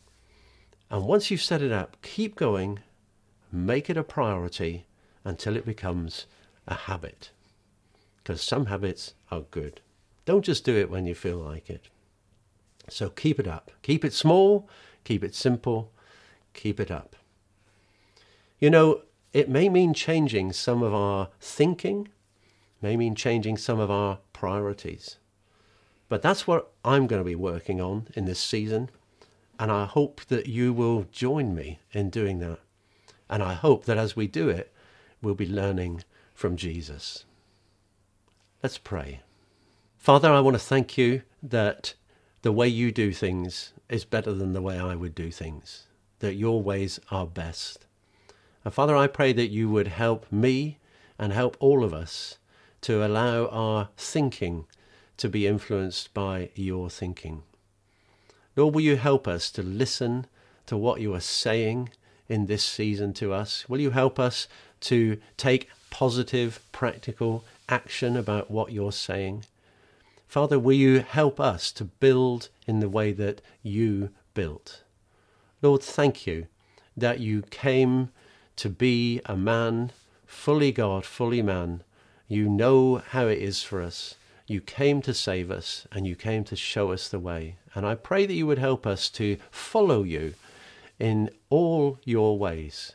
And 0.90 1.04
once 1.04 1.30
you've 1.30 1.42
set 1.42 1.62
it 1.62 1.72
up, 1.72 1.96
keep 2.02 2.34
going, 2.34 2.80
make 3.52 3.88
it 3.88 3.96
a 3.96 4.02
priority 4.02 4.86
until 5.24 5.56
it 5.56 5.64
becomes 5.64 6.26
a 6.66 6.74
habit. 6.74 7.30
Because 8.16 8.42
some 8.42 8.66
habits 8.66 9.14
are 9.30 9.42
good. 9.50 9.80
Don't 10.30 10.44
just 10.44 10.62
do 10.62 10.76
it 10.76 10.88
when 10.88 11.06
you 11.06 11.14
feel 11.16 11.38
like 11.38 11.68
it. 11.68 11.88
So 12.88 13.10
keep 13.10 13.40
it 13.40 13.48
up. 13.48 13.72
Keep 13.82 14.04
it 14.04 14.12
small, 14.12 14.68
keep 15.02 15.24
it 15.24 15.34
simple, 15.34 15.90
keep 16.54 16.78
it 16.78 16.88
up. 16.88 17.16
You 18.60 18.70
know, 18.70 19.02
it 19.32 19.48
may 19.48 19.68
mean 19.68 19.92
changing 19.92 20.52
some 20.52 20.84
of 20.84 20.94
our 20.94 21.30
thinking, 21.40 22.10
may 22.80 22.96
mean 22.96 23.16
changing 23.16 23.56
some 23.56 23.80
of 23.80 23.90
our 23.90 24.20
priorities. 24.32 25.16
But 26.08 26.22
that's 26.22 26.46
what 26.46 26.70
I'm 26.84 27.08
going 27.08 27.20
to 27.20 27.28
be 27.28 27.34
working 27.34 27.80
on 27.80 28.06
in 28.14 28.26
this 28.26 28.38
season. 28.38 28.88
And 29.58 29.72
I 29.72 29.84
hope 29.84 30.20
that 30.26 30.46
you 30.46 30.72
will 30.72 31.08
join 31.10 31.56
me 31.56 31.80
in 31.90 32.08
doing 32.08 32.38
that. 32.38 32.60
And 33.28 33.42
I 33.42 33.54
hope 33.54 33.84
that 33.86 33.98
as 33.98 34.14
we 34.14 34.28
do 34.28 34.48
it, 34.48 34.72
we'll 35.20 35.34
be 35.34 35.48
learning 35.48 36.04
from 36.34 36.56
Jesus. 36.56 37.24
Let's 38.62 38.78
pray. 38.78 39.22
Father, 40.00 40.32
I 40.32 40.40
want 40.40 40.54
to 40.54 40.58
thank 40.58 40.96
you 40.96 41.20
that 41.42 41.92
the 42.40 42.52
way 42.52 42.66
you 42.66 42.90
do 42.90 43.12
things 43.12 43.74
is 43.90 44.06
better 44.06 44.32
than 44.32 44.54
the 44.54 44.62
way 44.62 44.78
I 44.78 44.94
would 44.94 45.14
do 45.14 45.30
things, 45.30 45.88
that 46.20 46.36
your 46.36 46.62
ways 46.62 46.98
are 47.10 47.26
best. 47.26 47.84
And 48.64 48.72
Father, 48.72 48.96
I 48.96 49.06
pray 49.08 49.34
that 49.34 49.50
you 49.50 49.68
would 49.68 49.88
help 49.88 50.24
me 50.32 50.78
and 51.18 51.34
help 51.34 51.54
all 51.60 51.84
of 51.84 51.92
us 51.92 52.38
to 52.80 53.04
allow 53.04 53.44
our 53.48 53.90
thinking 53.98 54.64
to 55.18 55.28
be 55.28 55.46
influenced 55.46 56.14
by 56.14 56.48
your 56.54 56.88
thinking. 56.88 57.42
Lord, 58.56 58.74
will 58.74 58.80
you 58.80 58.96
help 58.96 59.28
us 59.28 59.50
to 59.50 59.62
listen 59.62 60.24
to 60.64 60.78
what 60.78 61.02
you 61.02 61.12
are 61.12 61.20
saying 61.20 61.90
in 62.26 62.46
this 62.46 62.64
season 62.64 63.12
to 63.14 63.34
us? 63.34 63.68
Will 63.68 63.80
you 63.80 63.90
help 63.90 64.18
us 64.18 64.48
to 64.80 65.18
take 65.36 65.68
positive, 65.90 66.62
practical 66.72 67.44
action 67.68 68.16
about 68.16 68.50
what 68.50 68.72
you're 68.72 68.92
saying? 68.92 69.44
Father, 70.30 70.60
will 70.60 70.74
you 70.74 71.00
help 71.00 71.40
us 71.40 71.72
to 71.72 71.84
build 71.84 72.50
in 72.64 72.78
the 72.78 72.88
way 72.88 73.10
that 73.10 73.42
you 73.64 74.10
built? 74.32 74.84
Lord, 75.60 75.82
thank 75.82 76.24
you 76.24 76.46
that 76.96 77.18
you 77.18 77.42
came 77.50 78.10
to 78.54 78.68
be 78.68 79.20
a 79.26 79.36
man, 79.36 79.90
fully 80.24 80.70
God, 80.70 81.04
fully 81.04 81.42
man. 81.42 81.82
You 82.28 82.48
know 82.48 83.02
how 83.08 83.26
it 83.26 83.38
is 83.38 83.64
for 83.64 83.82
us. 83.82 84.14
You 84.46 84.60
came 84.60 85.02
to 85.02 85.12
save 85.12 85.50
us 85.50 85.88
and 85.90 86.06
you 86.06 86.14
came 86.14 86.44
to 86.44 86.54
show 86.54 86.92
us 86.92 87.08
the 87.08 87.18
way. 87.18 87.56
And 87.74 87.84
I 87.84 87.96
pray 87.96 88.24
that 88.24 88.34
you 88.34 88.46
would 88.46 88.58
help 88.58 88.86
us 88.86 89.08
to 89.10 89.36
follow 89.50 90.04
you 90.04 90.34
in 91.00 91.30
all 91.48 91.98
your 92.04 92.38
ways. 92.38 92.94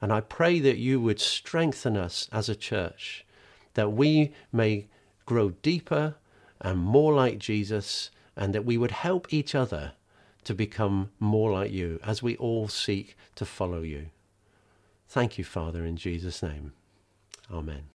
And 0.00 0.12
I 0.12 0.20
pray 0.20 0.60
that 0.60 0.78
you 0.78 1.00
would 1.00 1.18
strengthen 1.18 1.96
us 1.96 2.28
as 2.30 2.48
a 2.48 2.54
church, 2.54 3.26
that 3.74 3.90
we 3.90 4.32
may 4.52 4.86
grow 5.24 5.50
deeper 5.50 6.14
and 6.60 6.78
more 6.78 7.14
like 7.14 7.38
Jesus, 7.38 8.10
and 8.36 8.54
that 8.54 8.64
we 8.64 8.76
would 8.76 8.90
help 8.90 9.32
each 9.32 9.54
other 9.54 9.92
to 10.44 10.54
become 10.54 11.10
more 11.18 11.50
like 11.50 11.72
you 11.72 11.98
as 12.04 12.22
we 12.22 12.36
all 12.36 12.68
seek 12.68 13.16
to 13.34 13.44
follow 13.44 13.82
you. 13.82 14.06
Thank 15.08 15.38
you, 15.38 15.44
Father, 15.44 15.84
in 15.84 15.96
Jesus' 15.96 16.42
name. 16.42 16.72
Amen. 17.50 17.95